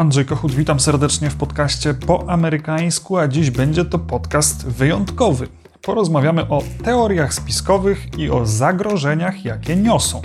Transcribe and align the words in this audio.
Andrzej 0.00 0.24
Kochut, 0.24 0.52
witam 0.52 0.80
serdecznie 0.80 1.30
w 1.30 1.36
podcaście 1.36 1.94
po 1.94 2.30
amerykańsku, 2.30 3.18
a 3.18 3.28
dziś 3.28 3.50
będzie 3.50 3.84
to 3.84 3.98
podcast 3.98 4.68
wyjątkowy. 4.68 5.48
Porozmawiamy 5.82 6.48
o 6.48 6.62
teoriach 6.84 7.34
spiskowych 7.34 8.18
i 8.18 8.30
o 8.30 8.46
zagrożeniach, 8.46 9.44
jakie 9.44 9.76
niosą. 9.76 10.22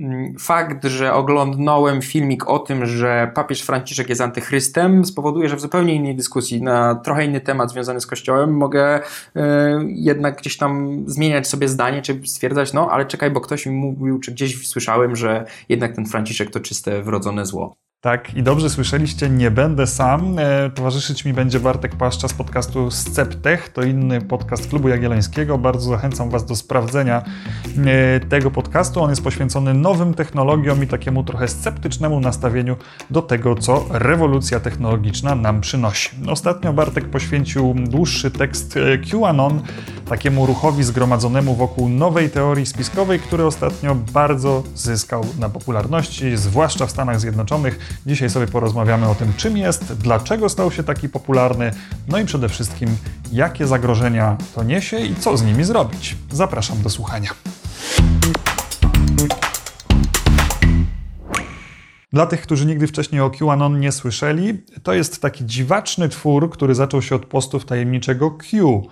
Mm, 0.00 0.34
fakt, 0.38 0.84
że 0.84 1.12
oglądnąłem 1.12 2.02
filmik 2.02 2.48
o 2.48 2.58
tym, 2.58 2.86
że 2.86 3.32
papież 3.34 3.62
Franciszek 3.62 4.08
jest 4.08 4.20
antychrystem, 4.20 5.04
spowoduje, 5.04 5.48
że 5.48 5.56
w 5.56 5.60
zupełnie 5.60 5.94
innej 5.94 6.16
dyskusji, 6.16 6.62
na 6.62 6.94
trochę 6.94 7.24
inny 7.24 7.40
temat 7.40 7.70
związany 7.70 8.00
z 8.00 8.06
Kościołem, 8.06 8.56
mogę 8.56 8.98
y, 9.00 9.40
jednak 9.86 10.38
gdzieś 10.38 10.56
tam 10.56 11.04
zmieniać 11.06 11.48
sobie 11.48 11.68
zdanie, 11.68 12.02
czy 12.02 12.20
stwierdzać, 12.24 12.72
no 12.72 12.90
ale 12.90 13.06
czekaj, 13.06 13.30
bo 13.30 13.40
ktoś 13.40 13.66
mi 13.66 13.72
mówił, 13.72 14.18
czy 14.18 14.32
gdzieś 14.32 14.68
słyszałem, 14.68 15.16
że 15.16 15.44
jednak 15.68 15.94
ten 15.94 16.06
Franciszek 16.06 16.50
to 16.50 16.60
czyste 16.60 17.02
wrodzone 17.02 17.46
zło. 17.46 17.74
Tak, 18.02 18.34
i 18.34 18.42
dobrze 18.42 18.70
słyszeliście, 18.70 19.30
nie 19.30 19.50
będę 19.50 19.86
sam. 19.86 20.38
E, 20.38 20.70
towarzyszyć 20.70 21.24
mi 21.24 21.32
będzie 21.32 21.60
Bartek 21.60 21.96
Paszcza 21.96 22.28
z 22.28 22.32
podcastu 22.32 22.90
Sceptech, 22.90 23.68
to 23.68 23.82
inny 23.82 24.20
podcast 24.20 24.68
Klubu 24.68 24.88
Jagiellońskiego. 24.88 25.58
Bardzo 25.58 25.90
zachęcam 25.90 26.30
Was 26.30 26.44
do 26.44 26.56
sprawdzenia 26.56 27.22
e, 27.86 28.20
tego 28.20 28.50
podcastu. 28.50 29.02
On 29.02 29.10
jest 29.10 29.24
poświęcony 29.24 29.74
nowym 29.74 30.14
technologiom 30.14 30.82
i 30.82 30.86
takiemu 30.86 31.24
trochę 31.24 31.48
sceptycznemu 31.48 32.20
nastawieniu 32.20 32.76
do 33.10 33.22
tego, 33.22 33.54
co 33.54 33.86
rewolucja 33.90 34.60
technologiczna 34.60 35.34
nam 35.34 35.60
przynosi. 35.60 36.10
Ostatnio 36.28 36.72
Bartek 36.72 37.04
poświęcił 37.04 37.74
dłuższy 37.74 38.30
tekst 38.30 38.76
e, 38.76 38.98
QAnon, 38.98 39.62
takiemu 40.08 40.46
ruchowi 40.46 40.84
zgromadzonemu 40.84 41.54
wokół 41.54 41.88
nowej 41.88 42.30
teorii 42.30 42.66
spiskowej, 42.66 43.20
który 43.20 43.44
ostatnio 43.44 43.94
bardzo 43.94 44.62
zyskał 44.74 45.24
na 45.38 45.48
popularności, 45.48 46.36
zwłaszcza 46.36 46.86
w 46.86 46.90
Stanach 46.90 47.20
Zjednoczonych 47.20 47.89
Dzisiaj 48.06 48.30
sobie 48.30 48.46
porozmawiamy 48.46 49.08
o 49.08 49.14
tym, 49.14 49.32
czym 49.36 49.56
jest, 49.56 49.84
dlaczego 49.84 50.48
stał 50.48 50.70
się 50.70 50.82
taki 50.82 51.08
popularny, 51.08 51.70
no 52.08 52.18
i 52.18 52.24
przede 52.24 52.48
wszystkim, 52.48 52.96
jakie 53.32 53.66
zagrożenia 53.66 54.36
to 54.54 54.62
niesie 54.62 54.98
i 55.00 55.14
co 55.14 55.36
z 55.36 55.42
nimi 55.42 55.64
zrobić. 55.64 56.16
Zapraszam 56.32 56.82
do 56.82 56.90
słuchania. 56.90 57.30
Dla 62.12 62.26
tych, 62.26 62.42
którzy 62.42 62.66
nigdy 62.66 62.86
wcześniej 62.86 63.20
o 63.20 63.30
QAnon 63.30 63.80
nie 63.80 63.92
słyszeli, 63.92 64.62
to 64.82 64.92
jest 64.92 65.22
taki 65.22 65.46
dziwaczny 65.46 66.08
twór, 66.08 66.50
który 66.50 66.74
zaczął 66.74 67.02
się 67.02 67.14
od 67.14 67.26
postów 67.26 67.64
tajemniczego 67.64 68.30
Q 68.30 68.82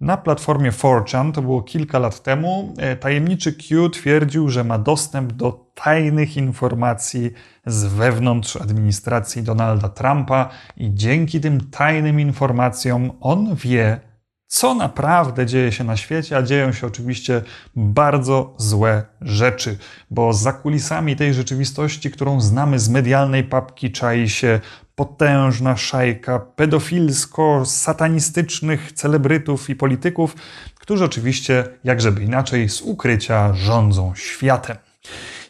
na 0.00 0.16
platformie 0.16 0.72
4chan, 0.72 1.32
to 1.32 1.42
było 1.42 1.62
kilka 1.62 1.98
lat 1.98 2.22
temu, 2.22 2.74
e, 2.78 2.96
tajemniczy 2.96 3.52
Q 3.52 3.90
twierdził, 3.90 4.48
że 4.48 4.64
ma 4.64 4.78
dostęp 4.78 5.32
do 5.32 5.70
tajnych 5.74 6.36
informacji 6.36 7.32
z 7.66 7.84
wewnątrz 7.84 8.56
administracji 8.56 9.42
Donalda 9.42 9.88
Trumpa 9.88 10.48
i 10.76 10.94
dzięki 10.94 11.40
tym 11.40 11.70
tajnym 11.70 12.20
informacjom 12.20 13.12
on 13.20 13.54
wie, 13.54 14.00
co 14.46 14.74
naprawdę 14.74 15.46
dzieje 15.46 15.72
się 15.72 15.84
na 15.84 15.96
świecie, 15.96 16.36
a 16.36 16.42
dzieją 16.42 16.72
się 16.72 16.86
oczywiście 16.86 17.42
bardzo 17.76 18.54
złe 18.56 19.04
rzeczy, 19.20 19.78
bo 20.10 20.32
za 20.32 20.52
kulisami 20.52 21.16
tej 21.16 21.34
rzeczywistości, 21.34 22.10
którą 22.10 22.40
znamy 22.40 22.78
z 22.78 22.88
medialnej 22.88 23.44
papki, 23.44 23.92
czai 23.92 24.28
się 24.28 24.60
potężna 24.98 25.76
szajka 25.76 26.40
pedofilsko-satanistycznych 26.56 28.92
celebrytów 28.92 29.70
i 29.70 29.76
polityków, 29.76 30.34
którzy 30.74 31.04
oczywiście, 31.04 31.64
jakżeby 31.84 32.24
inaczej, 32.24 32.68
z 32.68 32.82
ukrycia 32.82 33.54
rządzą 33.54 34.12
światem. 34.14 34.76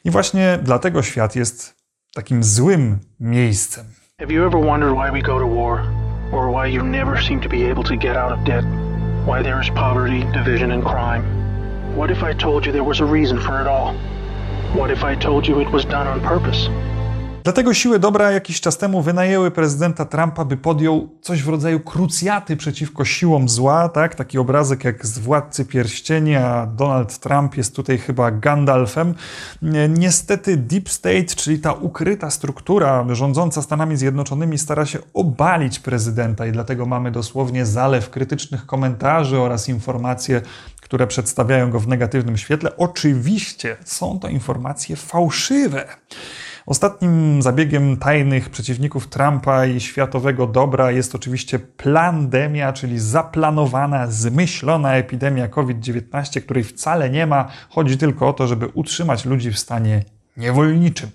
I 0.04 0.10
właśnie 0.10 0.58
dlatego 0.62 1.02
świat 1.02 1.36
jest 1.36 1.74
takim 2.14 2.44
złym 2.44 2.98
miejscem. 3.20 3.86
Have 4.20 4.32
you 4.32 4.46
ever 4.46 4.60
wondered 4.60 4.94
why 4.94 5.12
we 5.12 5.22
go 5.22 5.38
to 5.38 5.46
war? 5.46 5.78
Or 6.32 6.54
why 6.54 6.74
you 6.74 6.84
never 6.84 7.24
seem 7.24 7.41
to 7.41 7.48
be 7.48 7.72
able 7.72 7.84
to 7.84 7.96
get 7.96 8.16
out 8.16 8.32
of 8.32 8.44
debt? 8.44 8.64
Why 9.26 9.42
there 9.42 9.62
is 9.62 9.70
poverty, 9.70 10.25
division 10.32 10.72
and 10.72 10.84
crime? 10.84 11.22
What 11.97 12.10
if 12.10 12.22
I 12.31 12.34
told 12.34 12.66
you 12.66 12.72
there 12.72 12.88
was 12.88 13.00
a 13.00 13.06
reason 13.12 13.41
for 13.41 13.60
it 13.60 13.66
all? 13.66 13.94
What 14.75 14.91
if 14.91 15.04
I 15.12 15.16
told 15.16 15.48
you 15.48 15.60
it 15.60 15.72
was 15.72 15.84
done 15.84 16.06
on 16.12 16.20
purpose? 16.20 16.70
Dlatego 17.48 17.75
siły 17.75 17.98
dobra 17.98 18.31
jakiś 18.31 18.60
czas 18.60 18.78
temu 18.78 19.03
wynajęły 19.03 19.50
prezydenta 19.50 20.04
Trumpa, 20.04 20.44
by 20.44 20.56
podjął 20.56 21.09
coś 21.20 21.42
w 21.42 21.48
rodzaju 21.48 21.81
krucjaty 21.81 22.56
przeciwko 22.56 23.04
siłom 23.04 23.48
zła, 23.48 23.88
tak? 23.88 24.14
Taki 24.14 24.38
obrazek 24.38 24.84
jak 24.84 25.06
z 25.06 25.19
Władcy 25.19 25.64
Pierścieni, 25.64 26.37
a 26.37 26.66
Donald 26.66 27.19
Trump 27.19 27.56
jest 27.56 27.76
tutaj 27.76 27.98
chyba 27.98 28.31
Gandalfem. 28.31 29.14
Niestety 29.88 30.56
Deep 30.56 30.88
State, 30.88 31.25
czyli 31.25 31.58
ta 31.58 31.72
ukryta 31.72 32.31
struktura 32.31 33.06
rządząca 33.14 33.62
Stanami 33.62 33.97
Zjednoczonymi 33.97 34.58
stara 34.58 34.87
się 34.87 34.98
obalić 35.14 35.78
prezydenta 35.78 36.47
i 36.47 36.53
dlatego 36.53 36.87
mamy 36.87 37.10
dosłownie 37.10 37.66
zalew 37.66 38.10
krytycznych 38.10 38.66
komentarzy 38.66 39.41
oraz 39.41 39.69
informacje 39.69 40.42
które 40.81 41.06
przedstawiają 41.06 41.70
go 41.70 41.81
w 41.81 41.88
negatywnym 41.88 42.37
świetle. 42.37 42.76
Oczywiście 42.76 43.76
są 43.84 44.20
to 44.20 44.28
informacje 44.28 44.97
fałszywe. 44.97 45.88
Ostatnim 46.69 47.43
zabiegiem 47.43 47.97
tajnych 47.97 48.51
przeciwników 48.51 49.06
Trumpa 49.06 49.67
i 49.67 49.81
światowego 49.81 50.47
dobra 50.47 50.91
jest 50.91 51.15
oczywiście 51.15 51.59
plandemia, 51.59 52.73
czyli 52.73 52.99
zaplanowana, 52.99 54.06
zmyślona 54.06 54.95
epidemia 54.95 55.49
COVID-19, 55.49 56.41
której 56.41 56.65
wcale 56.65 57.11
nie 57.11 57.27
ma. 57.27 57.49
Chodzi 57.71 57.99
tylko 57.99 58.29
o 58.29 58.33
to, 58.33 58.47
żeby 58.47 58.67
utrzymać 58.67 59.25
ludzi 59.25 59.51
w 59.51 59.59
stanie 59.59 60.05
niewolniczym. 60.37 61.11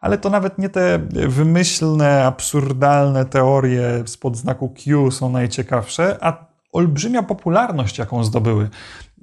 Ale 0.00 0.18
to 0.18 0.30
nawet 0.30 0.58
nie 0.58 0.68
te 0.68 0.98
wymyślne, 1.28 2.24
absurdalne 2.24 3.24
teorie 3.24 4.02
spod 4.06 4.36
znaku 4.36 4.68
Q 4.68 5.10
są 5.10 5.30
najciekawsze, 5.30 6.18
a 6.20 6.53
olbrzymia 6.74 7.22
popularność, 7.22 7.98
jaką 7.98 8.24
zdobyły 8.24 8.68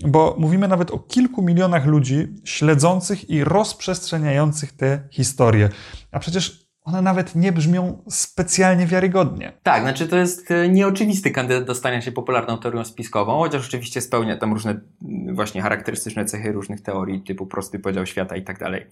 bo 0.05 0.35
mówimy 0.37 0.67
nawet 0.67 0.91
o 0.91 0.99
kilku 0.99 1.41
milionach 1.41 1.85
ludzi 1.85 2.27
śledzących 2.43 3.29
i 3.29 3.43
rozprzestrzeniających 3.43 4.71
te 4.71 5.01
historie. 5.11 5.69
A 6.11 6.19
przecież 6.19 6.60
one 6.83 7.01
nawet 7.01 7.35
nie 7.35 7.51
brzmią 7.51 8.03
specjalnie 8.09 8.85
wiarygodnie. 8.87 9.53
Tak, 9.63 9.81
znaczy 9.81 10.07
to 10.07 10.17
jest 10.17 10.51
e, 10.51 10.69
nieoczywisty 10.69 11.31
kandydat 11.31 11.63
do 11.63 11.75
stania 11.75 12.01
się 12.01 12.11
popularną 12.11 12.57
teorią 12.57 12.85
spiskową, 12.85 13.39
chociaż 13.39 13.67
oczywiście 13.67 14.01
spełnia 14.01 14.37
tam 14.37 14.53
różne 14.53 14.79
mm, 15.01 15.35
właśnie 15.35 15.61
charakterystyczne 15.61 16.25
cechy 16.25 16.51
różnych 16.51 16.81
teorii, 16.81 17.21
typu 17.21 17.45
prosty 17.45 17.79
podział 17.79 18.05
świata 18.05 18.35
i 18.35 18.41
tak 18.41 18.59
dalej. 18.59 18.85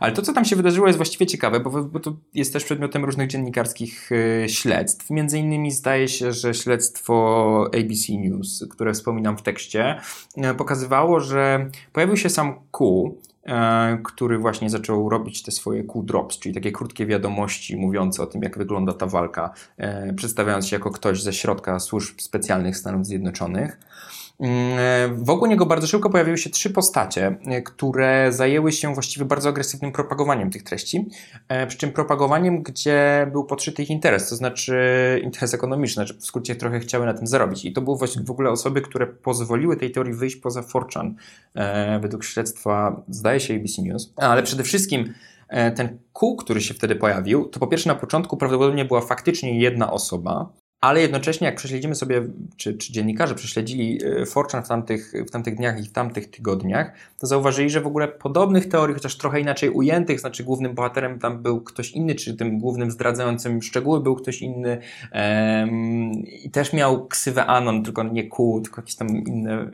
Ale 0.00 0.12
to, 0.12 0.22
co 0.22 0.32
tam 0.32 0.44
się 0.44 0.56
wydarzyło, 0.56 0.86
jest 0.86 0.96
właściwie 0.96 1.26
ciekawe, 1.26 1.60
bo, 1.60 1.70
bo 1.70 2.00
to 2.00 2.16
jest 2.34 2.52
też 2.52 2.64
przedmiotem 2.64 3.04
różnych 3.04 3.28
dziennikarskich 3.28 4.10
e, 4.12 4.48
śledztw. 4.48 5.10
Między 5.10 5.38
innymi 5.38 5.70
zdaje 5.70 6.08
się, 6.08 6.32
że 6.32 6.54
śledztwo 6.54 7.70
ABC 7.74 8.12
News, 8.12 8.64
które 8.70 8.92
wspominam 8.92 9.38
w 9.38 9.42
tekście, 9.42 10.00
e, 10.36 10.54
pokazywało, 10.54 11.20
że 11.20 11.70
pojawił 11.92 12.16
się 12.16 12.28
sam 12.28 12.54
E, 12.78 13.27
który 14.04 14.38
właśnie 14.38 14.70
zaczął 14.70 15.08
robić 15.08 15.42
te 15.42 15.50
swoje 15.50 15.84
Q-drops, 15.84 16.38
czyli 16.38 16.54
takie 16.54 16.72
krótkie 16.72 17.06
wiadomości 17.06 17.76
mówiące 17.76 18.22
o 18.22 18.26
tym, 18.26 18.42
jak 18.42 18.58
wygląda 18.58 18.92
ta 18.92 19.06
walka, 19.06 19.50
e, 19.76 20.12
przedstawiając 20.12 20.66
się 20.66 20.76
jako 20.76 20.90
ktoś 20.90 21.22
ze 21.22 21.32
środka 21.32 21.80
służb 21.80 22.20
specjalnych 22.20 22.76
Stanów 22.76 23.06
Zjednoczonych. 23.06 23.78
Mm, 24.40 25.24
wokół 25.24 25.48
niego 25.48 25.66
bardzo 25.66 25.86
szybko 25.86 26.10
pojawiły 26.10 26.38
się 26.38 26.50
trzy 26.50 26.70
postacie, 26.70 27.38
e, 27.46 27.62
które 27.62 28.32
zajęły 28.32 28.72
się 28.72 28.94
właściwie 28.94 29.26
bardzo 29.26 29.48
agresywnym 29.48 29.92
propagowaniem 29.92 30.50
tych 30.50 30.62
treści. 30.62 31.06
E, 31.48 31.66
przy 31.66 31.78
czym 31.78 31.92
propagowaniem, 31.92 32.62
gdzie 32.62 33.26
był 33.32 33.44
podszyty 33.44 33.82
ich 33.82 33.90
interes, 33.90 34.28
to 34.28 34.36
znaczy 34.36 34.80
interes 35.24 35.54
ekonomiczny, 35.54 36.06
że 36.06 36.14
w 36.14 36.24
skrócie 36.24 36.56
trochę 36.56 36.80
chciały 36.80 37.06
na 37.06 37.14
tym 37.14 37.26
zarobić. 37.26 37.64
I 37.64 37.72
to 37.72 37.80
były 37.80 37.98
właśnie 37.98 38.22
w 38.22 38.30
ogóle 38.30 38.50
osoby, 38.50 38.80
które 38.80 39.06
pozwoliły 39.06 39.76
tej 39.76 39.90
teorii 39.90 40.14
wyjść 40.14 40.36
poza 40.36 40.62
Forchan, 40.62 41.14
e, 41.54 42.00
według 42.00 42.24
śledztwa, 42.24 43.02
zdaje 43.08 43.40
się 43.40 43.54
ABC 43.54 43.82
News. 43.82 44.12
Ale 44.16 44.42
przede 44.42 44.62
wszystkim 44.62 45.14
ten 45.74 45.98
kół, 46.12 46.36
który 46.36 46.60
się 46.60 46.74
wtedy 46.74 46.96
pojawił, 46.96 47.44
to 47.44 47.60
po 47.60 47.66
pierwsze 47.66 47.88
na 47.88 47.94
początku 47.94 48.36
prawdopodobnie 48.36 48.84
była 48.84 49.00
faktycznie 49.00 49.60
jedna 49.60 49.92
osoba, 49.92 50.52
ale 50.80 51.00
jednocześnie, 51.00 51.46
jak 51.46 51.56
prześledzimy 51.56 51.94
sobie, 51.94 52.22
czy, 52.56 52.74
czy 52.74 52.92
dziennikarze 52.92 53.34
prześledzili 53.34 53.98
e, 54.04 54.26
Fortran 54.26 54.64
w 54.64 54.68
tamtych, 54.68 55.12
w 55.28 55.30
tamtych 55.30 55.56
dniach 55.56 55.80
i 55.80 55.82
w 55.82 55.92
tamtych 55.92 56.30
tygodniach, 56.30 56.92
to 57.18 57.26
zauważyli, 57.26 57.70
że 57.70 57.80
w 57.80 57.86
ogóle 57.86 58.08
podobnych 58.08 58.68
teorii, 58.68 58.94
chociaż 58.94 59.16
trochę 59.16 59.40
inaczej 59.40 59.70
ujętych, 59.70 60.20
znaczy 60.20 60.44
głównym 60.44 60.74
bohaterem 60.74 61.18
tam 61.18 61.42
był 61.42 61.60
ktoś 61.60 61.90
inny, 61.90 62.14
czy 62.14 62.36
tym 62.36 62.58
głównym 62.58 62.90
zdradzającym 62.90 63.62
szczegóły 63.62 64.00
był 64.00 64.16
ktoś 64.16 64.42
inny 64.42 64.78
um, 65.12 66.12
i 66.44 66.50
też 66.50 66.72
miał 66.72 67.06
ksywę 67.06 67.46
Anon, 67.46 67.84
tylko 67.84 68.02
nie 68.02 68.28
Q, 68.28 68.60
tylko 68.64 68.80
jakieś 68.80 68.94
tam 68.94 69.08
inne, 69.08 69.70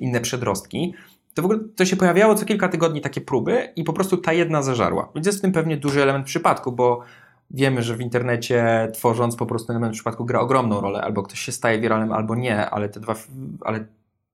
inne 0.00 0.20
przedrostki 0.20 0.94
to 1.38 1.42
w 1.42 1.44
ogóle 1.44 1.60
to 1.76 1.84
się 1.84 1.96
pojawiało 1.96 2.34
co 2.34 2.44
kilka 2.44 2.68
tygodni 2.68 3.00
takie 3.00 3.20
próby 3.20 3.72
i 3.76 3.84
po 3.84 3.92
prostu 3.92 4.16
ta 4.16 4.32
jedna 4.32 4.62
zażarła. 4.62 5.08
Więc 5.14 5.26
jest 5.26 5.38
w 5.38 5.42
tym 5.42 5.52
pewnie 5.52 5.76
duży 5.76 6.02
element 6.02 6.26
przypadku, 6.26 6.72
bo 6.72 7.02
wiemy, 7.50 7.82
że 7.82 7.96
w 7.96 8.00
internecie 8.00 8.88
tworząc 8.94 9.36
po 9.36 9.46
prostu 9.46 9.72
element 9.72 9.92
w 9.92 9.96
przypadku 9.96 10.24
gra 10.24 10.40
ogromną 10.40 10.80
rolę, 10.80 11.00
albo 11.00 11.22
ktoś 11.22 11.40
się 11.40 11.52
staje 11.52 11.80
wiralem, 11.80 12.12
albo 12.12 12.34
nie, 12.34 12.70
ale 12.70 12.88
te 12.88 13.00
dwa, 13.00 13.14
ale 13.60 13.84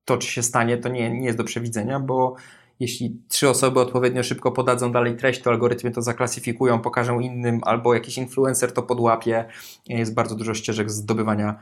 to, 0.05 0.19
czy 0.19 0.29
się 0.29 0.43
stanie, 0.43 0.79
to 0.79 0.89
nie, 0.89 1.11
nie 1.11 1.27
jest 1.27 1.39
do 1.39 1.45
przewidzenia, 1.45 2.01
bo 2.01 2.37
jeśli 2.81 3.21
trzy 3.29 3.49
osoby 3.49 3.81
odpowiednio 3.81 4.23
szybko 4.23 4.53
podadzą 4.53 4.93
dalej 4.93 5.17
treść, 5.17 5.43
to 5.43 5.51
algorytmy 5.51 5.91
to 5.91 6.03
zaklasyfikują, 6.03 6.81
pokażą 6.81 7.21
innym, 7.21 7.61
albo 7.63 7.95
jakiś 7.95 8.19
influencer 8.19 8.73
to 8.73 8.83
podłapie. 8.83 9.45
Jest 9.89 10.15
bardzo 10.15 10.35
dużo 10.35 10.55
ścieżek 10.55 10.91
zdobywania 10.91 11.59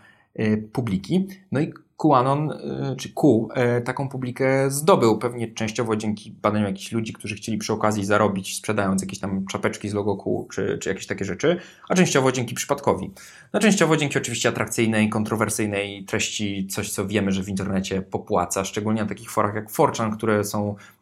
publiki. 0.73 1.29
No 1.53 1.61
i 1.61 1.73
QAnon, 2.03 2.51
y, 2.51 2.97
czy 2.97 3.15
Q, 3.15 3.49
y, 3.79 3.83
taką 3.83 4.09
publikę 4.09 4.71
zdobył, 4.71 5.19
pewnie 5.19 5.49
częściowo 5.49 5.97
dzięki 5.97 6.31
badaniu 6.31 6.67
jakichś 6.67 6.93
ludzi, 6.93 7.13
którzy 7.13 7.35
chcieli 7.35 7.59
przy 7.59 7.73
okazji 7.73 8.05
zarobić, 8.05 8.57
sprzedając 8.57 9.03
jakieś 9.03 9.19
tam 9.19 9.47
czapeczki 9.47 9.89
z 9.89 9.95
logo 9.95 10.17
Q, 10.17 10.49
czy, 10.53 10.79
czy 10.79 10.89
jakieś 10.89 11.07
takie 11.07 11.25
rzeczy, 11.25 11.57
a 11.89 11.95
częściowo 11.95 12.33
dzięki 12.33 12.55
przypadkowi. 12.55 13.11
No 13.53 13.61
częściowo 13.61 13.97
dzięki 13.97 14.19
oczywiście 14.19 14.49
atrakcyjnej, 14.49 15.09
kontrowersyjnej 15.09 16.05
treści, 16.05 16.67
coś 16.67 16.91
co 16.91 17.07
wiemy, 17.07 17.33
że 17.33 17.43
w 17.43 17.49
internecie 17.49 18.03
popłaca, 18.03 18.65
szczególnie 18.65 19.03
na 19.03 19.09
takich 19.09 19.31
forach 19.31 19.55
jak 19.55 19.71
4chan, 19.71 20.17
które 20.17 20.45
są, 20.45 20.75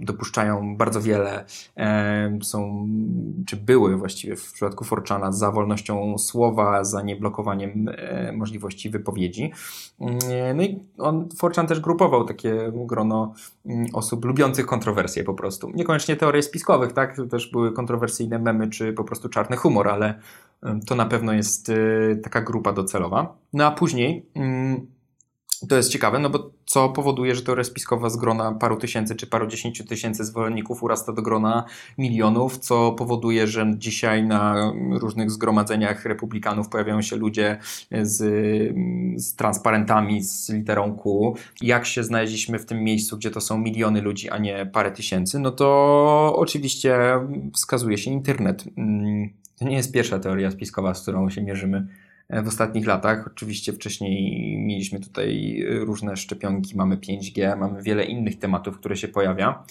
dopuszczają 0.00 0.76
bardzo 0.76 1.00
wiele, 1.00 1.44
e, 1.76 2.38
są, 2.42 2.88
czy 3.46 3.56
były 3.56 3.96
właściwie 3.96 4.36
w 4.36 4.52
przypadku 4.52 4.84
4chana 4.84 5.32
za 5.32 5.50
wolnością 5.50 6.18
słowa, 6.18 6.84
za 6.84 7.02
nieblokowaniem 7.02 7.88
e, 7.88 8.32
możliwości 8.32 8.90
wypowiedzi. 8.90 9.52
No 10.54 10.62
i 10.62 10.78
on, 10.98 11.28
Forchan 11.36 11.66
też 11.66 11.80
grupował 11.80 12.24
takie 12.24 12.72
grono 12.74 13.32
mm, 13.66 13.86
osób 13.92 14.24
lubiących 14.24 14.66
kontrowersje 14.66 15.24
po 15.24 15.34
prostu. 15.34 15.70
Niekoniecznie 15.74 16.16
teorie 16.16 16.42
spiskowych, 16.42 16.92
tak? 16.92 17.16
To 17.16 17.26
też 17.26 17.50
były 17.50 17.72
kontrowersyjne 17.72 18.38
memy, 18.38 18.68
czy 18.68 18.92
po 18.92 19.04
prostu 19.04 19.28
czarny 19.28 19.56
humor, 19.56 19.88
ale 19.88 20.20
to 20.86 20.94
na 20.94 21.06
pewno 21.06 21.32
jest 21.32 21.72
taka 22.22 22.40
grupa 22.40 22.72
docelowa. 22.72 23.36
No 23.52 23.66
a 23.66 23.70
później 23.70 24.26
mm, 24.34 24.86
to 25.68 25.76
jest 25.76 25.92
ciekawe, 25.92 26.18
no 26.18 26.30
bo 26.30 26.50
co 26.66 26.88
powoduje, 26.88 27.34
że 27.34 27.42
teoria 27.42 27.64
spiskowa 27.64 28.10
z 28.10 28.16
grona 28.16 28.52
paru 28.52 28.76
tysięcy 28.76 29.16
czy 29.16 29.26
paru 29.26 29.46
dziesięciu 29.46 29.84
tysięcy 29.84 30.24
zwolenników 30.24 30.82
urasta 30.82 31.12
do 31.12 31.22
grona 31.22 31.64
milionów, 31.98 32.58
co 32.58 32.92
powoduje, 32.92 33.46
że 33.46 33.74
dzisiaj 33.76 34.24
na 34.24 34.72
różnych 34.90 35.30
zgromadzeniach 35.30 36.04
republikanów 36.04 36.68
pojawiają 36.68 37.02
się 37.02 37.16
ludzie 37.16 37.58
z, 38.02 38.16
z 39.16 39.34
transparentami, 39.34 40.22
z 40.22 40.48
literą 40.48 40.96
Q. 40.96 41.34
Jak 41.60 41.86
się 41.86 42.04
znaleźliśmy 42.04 42.58
w 42.58 42.66
tym 42.66 42.84
miejscu, 42.84 43.16
gdzie 43.16 43.30
to 43.30 43.40
są 43.40 43.58
miliony 43.58 44.02
ludzi, 44.02 44.30
a 44.30 44.38
nie 44.38 44.66
parę 44.72 44.90
tysięcy, 44.90 45.38
no 45.38 45.50
to 45.50 46.34
oczywiście 46.36 46.98
wskazuje 47.54 47.98
się 47.98 48.10
internet. 48.10 48.64
Mm, 48.76 49.28
to 49.58 49.64
nie 49.64 49.76
jest 49.76 49.92
pierwsza 49.92 50.18
teoria 50.18 50.50
spiskowa, 50.50 50.94
z 50.94 51.02
którą 51.02 51.30
się 51.30 51.42
mierzymy 51.42 51.86
w 52.30 52.48
ostatnich 52.48 52.86
latach. 52.86 53.26
Oczywiście 53.26 53.72
wcześniej 53.72 54.56
mieliśmy 54.58 55.00
tutaj 55.00 55.62
różne 55.68 56.16
szczepionki, 56.16 56.76
mamy 56.76 56.96
5G, 56.96 57.58
mamy 57.58 57.82
wiele 57.82 58.04
innych 58.04 58.38
tematów, 58.38 58.78
które 58.78 58.96
się 58.96 59.08
pojawia. 59.08 59.64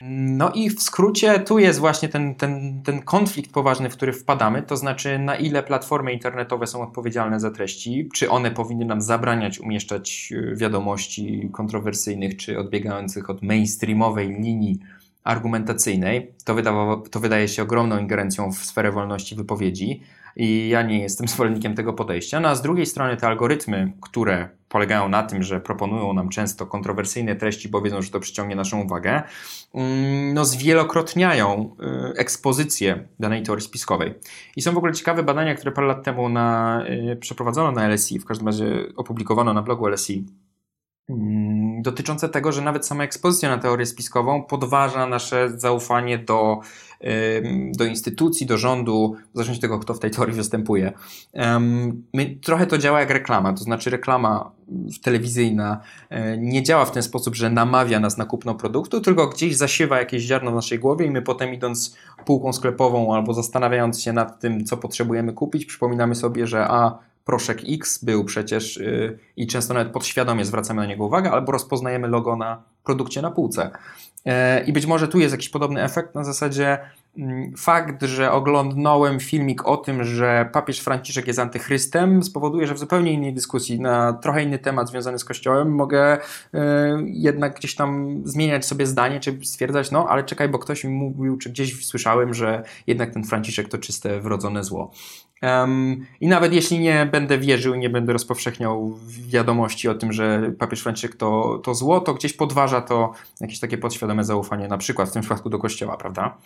No 0.00 0.52
i 0.52 0.70
w 0.70 0.82
skrócie 0.82 1.40
tu 1.40 1.58
jest 1.58 1.78
właśnie 1.78 2.08
ten, 2.08 2.34
ten, 2.34 2.82
ten 2.82 3.02
konflikt 3.02 3.52
poważny, 3.52 3.90
w 3.90 3.92
który 3.92 4.12
wpadamy, 4.12 4.62
to 4.62 4.76
znaczy 4.76 5.18
na 5.18 5.36
ile 5.36 5.62
platformy 5.62 6.12
internetowe 6.12 6.66
są 6.66 6.82
odpowiedzialne 6.82 7.40
za 7.40 7.50
treści, 7.50 8.08
czy 8.14 8.30
one 8.30 8.50
powinny 8.50 8.84
nam 8.84 9.00
zabraniać 9.00 9.60
umieszczać 9.60 10.32
wiadomości 10.54 11.48
kontrowersyjnych, 11.52 12.36
czy 12.36 12.58
odbiegających 12.58 13.30
od 13.30 13.42
mainstreamowej 13.42 14.28
linii 14.28 14.78
argumentacyjnej. 15.24 16.32
To, 16.44 16.54
wydawa, 16.54 17.02
to 17.10 17.20
wydaje 17.20 17.48
się 17.48 17.62
ogromną 17.62 17.98
ingerencją 17.98 18.52
w 18.52 18.58
sferę 18.58 18.92
wolności 18.92 19.34
wypowiedzi 19.34 20.02
i 20.36 20.68
ja 20.68 20.82
nie 20.82 21.02
jestem 21.02 21.28
zwolennikiem 21.32 21.74
tego 21.74 21.92
podejścia. 21.92 22.40
No 22.40 22.48
a 22.48 22.54
z 22.54 22.62
drugiej 22.62 22.86
strony 22.86 23.16
te 23.16 23.26
algorytmy, 23.26 23.92
które 24.00 24.48
polegają 24.68 25.08
na 25.08 25.22
tym, 25.22 25.42
że 25.42 25.60
proponują 25.60 26.12
nam 26.12 26.28
często 26.28 26.66
kontrowersyjne 26.66 27.36
treści, 27.36 27.68
bo 27.68 27.82
wiedzą, 27.82 28.02
że 28.02 28.10
to 28.10 28.20
przyciągnie 28.20 28.56
naszą 28.56 28.80
uwagę, 28.80 29.22
mm, 29.74 30.34
no 30.34 30.44
zwielokrotniają 30.44 31.76
y, 32.14 32.18
ekspozycję 32.18 33.08
danej 33.20 33.42
teorii 33.42 33.64
spiskowej. 33.64 34.14
I 34.56 34.62
są 34.62 34.72
w 34.72 34.76
ogóle 34.76 34.92
ciekawe 34.92 35.22
badania, 35.22 35.54
które 35.54 35.72
parę 35.72 35.86
lat 35.86 36.04
temu 36.04 36.28
na, 36.28 36.82
y, 37.12 37.16
przeprowadzono 37.16 37.72
na 37.72 37.88
LSI, 37.88 38.18
w 38.18 38.24
każdym 38.24 38.46
razie 38.46 38.66
opublikowano 38.96 39.54
na 39.54 39.62
blogu 39.62 39.86
LSI, 39.86 40.26
mm, 41.08 41.45
dotyczące 41.82 42.28
tego, 42.28 42.52
że 42.52 42.62
nawet 42.62 42.86
sama 42.86 43.04
ekspozycja 43.04 43.48
na 43.48 43.58
teorię 43.58 43.86
spiskową 43.86 44.42
podważa 44.42 45.06
nasze 45.06 45.50
zaufanie 45.58 46.18
do 46.18 46.60
do 47.76 47.84
instytucji, 47.84 48.46
do 48.46 48.58
rządu, 48.58 49.16
w 49.32 49.34
zależności 49.34 49.58
od 49.58 49.62
tego, 49.62 49.78
kto 49.78 49.94
w 49.94 49.98
tej 49.98 50.10
teorii 50.10 50.34
występuje. 50.34 50.92
Trochę 52.42 52.66
to 52.66 52.78
działa 52.78 53.00
jak 53.00 53.10
reklama, 53.10 53.52
to 53.52 53.64
znaczy 53.64 53.90
reklama 53.90 54.50
telewizyjna 55.02 55.80
e, 56.10 56.38
nie 56.38 56.62
działa 56.62 56.84
w 56.84 56.90
ten 56.90 57.02
sposób, 57.02 57.34
że 57.34 57.50
namawia 57.50 58.00
nas 58.00 58.18
na 58.18 58.24
kupno 58.24 58.54
produktu, 58.54 59.00
tylko 59.00 59.26
gdzieś 59.28 59.56
zasiewa 59.56 59.98
jakieś 59.98 60.22
ziarno 60.22 60.50
w 60.50 60.54
naszej 60.54 60.78
głowie 60.78 61.06
i 61.06 61.10
my 61.10 61.22
potem 61.22 61.54
idąc 61.54 61.96
półką 62.24 62.52
sklepową 62.52 63.14
albo 63.14 63.34
zastanawiając 63.34 64.00
się 64.00 64.12
nad 64.12 64.40
tym, 64.40 64.64
co 64.64 64.76
potrzebujemy 64.76 65.32
kupić, 65.32 65.66
przypominamy 65.66 66.14
sobie, 66.14 66.46
że 66.46 66.68
a 66.68 66.98
proszek 67.26 67.58
X 67.68 68.04
był 68.04 68.24
przecież 68.24 68.76
yy, 68.76 69.18
i 69.36 69.46
często 69.46 69.74
nawet 69.74 69.92
podświadomie 69.92 70.44
zwracamy 70.44 70.82
na 70.82 70.86
niego 70.86 71.04
uwagę, 71.04 71.30
albo 71.30 71.52
rozpoznajemy 71.52 72.08
logo 72.08 72.36
na 72.36 72.62
produkcie 72.84 73.22
na 73.22 73.30
półce. 73.30 73.70
E, 74.26 74.64
I 74.64 74.72
być 74.72 74.86
może 74.86 75.08
tu 75.08 75.18
jest 75.18 75.32
jakiś 75.32 75.48
podobny 75.48 75.82
efekt 75.82 76.14
na 76.14 76.24
zasadzie 76.24 76.78
mm, 77.18 77.52
fakt, 77.56 78.02
że 78.02 78.32
oglądnąłem 78.32 79.20
filmik 79.20 79.68
o 79.68 79.76
tym, 79.76 80.04
że 80.04 80.50
papież 80.52 80.80
Franciszek 80.80 81.26
jest 81.26 81.38
antychrystem, 81.38 82.22
spowoduje, 82.22 82.66
że 82.66 82.74
w 82.74 82.78
zupełnie 82.78 83.12
innej 83.12 83.34
dyskusji 83.34 83.80
na 83.80 84.12
trochę 84.12 84.42
inny 84.42 84.58
temat 84.58 84.88
związany 84.88 85.18
z 85.18 85.24
Kościołem 85.24 85.74
mogę 85.74 86.18
e, 86.54 86.98
jednak 87.06 87.56
gdzieś 87.56 87.74
tam 87.74 88.20
zmieniać 88.24 88.66
sobie 88.66 88.86
zdanie, 88.86 89.20
czy 89.20 89.38
stwierdzać, 89.42 89.90
no 89.90 90.08
ale 90.08 90.24
czekaj, 90.24 90.48
bo 90.48 90.58
ktoś 90.58 90.84
mi 90.84 90.90
mówił, 90.90 91.36
czy 91.36 91.50
gdzieś 91.50 91.86
słyszałem, 91.86 92.34
że 92.34 92.62
jednak 92.86 93.10
ten 93.10 93.24
Franciszek 93.24 93.68
to 93.68 93.78
czyste 93.78 94.20
wrodzone 94.20 94.64
zło. 94.64 94.90
Um, 95.42 96.06
I 96.20 96.26
nawet 96.26 96.52
jeśli 96.52 96.78
nie 96.78 97.06
będę 97.12 97.38
wierzył 97.38 97.74
i 97.74 97.78
nie 97.78 97.90
będę 97.90 98.12
rozpowszechniał 98.12 98.98
wiadomości 99.28 99.88
o 99.88 99.94
tym, 99.94 100.12
że 100.12 100.52
papież 100.58 100.82
Franciszek 100.82 101.16
to, 101.16 101.60
to 101.64 101.74
zło, 101.74 102.00
to 102.00 102.14
gdzieś 102.14 102.32
podważa 102.32 102.80
to 102.80 103.12
jakieś 103.40 103.60
takie 103.60 103.78
podświadome 103.78 104.24
zaufanie, 104.24 104.68
na 104.68 104.78
przykład 104.78 105.08
w 105.08 105.12
tym 105.12 105.22
przypadku 105.22 105.50
do 105.50 105.58
kościoła, 105.58 105.96
prawda? 105.96 106.36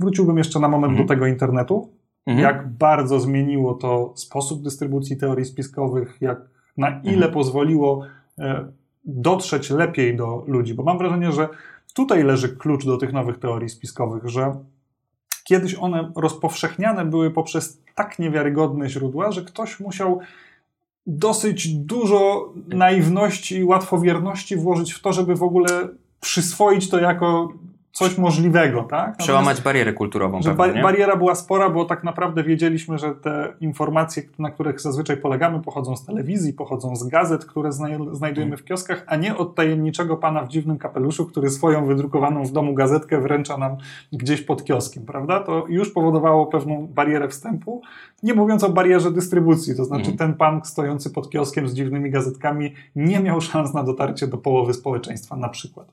Wróciłbym 0.00 0.38
jeszcze 0.38 0.60
na 0.60 0.68
moment 0.68 0.90
mhm. 0.90 1.06
do 1.06 1.14
tego 1.14 1.26
internetu. 1.26 1.90
Mhm. 2.26 2.44
Jak 2.44 2.68
bardzo 2.68 3.20
zmieniło 3.20 3.74
to 3.74 4.12
sposób 4.16 4.62
dystrybucji 4.62 5.16
teorii 5.16 5.44
spiskowych, 5.44 6.18
jak 6.20 6.40
na 6.76 6.88
ile 6.88 7.14
mhm. 7.14 7.32
pozwoliło 7.32 8.04
e, 8.38 8.72
dotrzeć 9.04 9.70
lepiej 9.70 10.16
do 10.16 10.44
ludzi, 10.46 10.74
bo 10.74 10.82
mam 10.82 10.98
wrażenie, 10.98 11.32
że 11.32 11.48
tutaj 11.94 12.24
leży 12.24 12.56
klucz 12.56 12.86
do 12.86 12.96
tych 12.96 13.12
nowych 13.12 13.38
teorii 13.38 13.68
spiskowych, 13.68 14.28
że 14.28 14.54
kiedyś 15.48 15.74
one 15.74 16.12
rozpowszechniane 16.16 17.04
były 17.04 17.30
poprzez 17.30 17.80
tak 17.94 18.18
niewiarygodne 18.18 18.88
źródła, 18.88 19.32
że 19.32 19.42
ktoś 19.42 19.80
musiał 19.80 20.20
dosyć 21.06 21.68
dużo 21.74 22.52
naiwności 22.68 23.56
i 23.56 23.64
łatwowierności 23.64 24.56
włożyć 24.56 24.92
w 24.92 25.00
to, 25.00 25.12
żeby 25.12 25.36
w 25.36 25.42
ogóle 25.42 25.88
przyswoić 26.20 26.90
to 26.90 26.98
jako 26.98 27.52
coś 27.98 28.18
możliwego, 28.18 28.82
tak? 28.82 29.16
Przełamać 29.16 29.60
barierę 29.60 29.92
kulturową. 29.92 30.42
Że 30.42 30.54
pewnie, 30.54 30.82
bariera 30.82 31.16
była 31.16 31.34
spora, 31.34 31.70
bo 31.70 31.84
tak 31.84 32.04
naprawdę 32.04 32.42
wiedzieliśmy, 32.44 32.98
że 32.98 33.14
te 33.14 33.52
informacje, 33.60 34.22
na 34.38 34.50
których 34.50 34.80
zazwyczaj 34.80 35.16
polegamy, 35.16 35.62
pochodzą 35.62 35.96
z 35.96 36.04
telewizji, 36.04 36.52
pochodzą 36.52 36.96
z 36.96 37.08
gazet, 37.08 37.44
które 37.44 37.70
znajdujemy 38.12 38.56
w 38.56 38.64
kioskach, 38.64 39.04
a 39.06 39.16
nie 39.16 39.36
od 39.36 39.54
tajemniczego 39.54 40.16
pana 40.16 40.42
w 40.42 40.48
dziwnym 40.48 40.78
kapeluszu, 40.78 41.26
który 41.26 41.50
swoją 41.50 41.86
wydrukowaną 41.86 42.44
w 42.44 42.52
domu 42.52 42.74
gazetkę 42.74 43.20
wręcza 43.20 43.56
nam 43.56 43.76
gdzieś 44.12 44.42
pod 44.42 44.64
kioskiem, 44.64 45.06
prawda? 45.06 45.40
To 45.40 45.64
już 45.68 45.90
powodowało 45.90 46.46
pewną 46.46 46.86
barierę 46.86 47.28
wstępu, 47.28 47.82
nie 48.22 48.34
mówiąc 48.34 48.64
o 48.64 48.68
barierze 48.68 49.10
dystrybucji, 49.10 49.76
to 49.76 49.84
znaczy 49.84 50.10
mhm. 50.10 50.18
ten 50.18 50.34
pan 50.34 50.64
stojący 50.64 51.10
pod 51.10 51.30
kioskiem 51.30 51.68
z 51.68 51.74
dziwnymi 51.74 52.10
gazetkami 52.10 52.74
nie 52.96 53.20
miał 53.20 53.40
szans 53.40 53.74
na 53.74 53.82
dotarcie 53.82 54.26
do 54.26 54.38
połowy 54.38 54.74
społeczeństwa 54.74 55.36
na 55.36 55.48
przykład. 55.48 55.92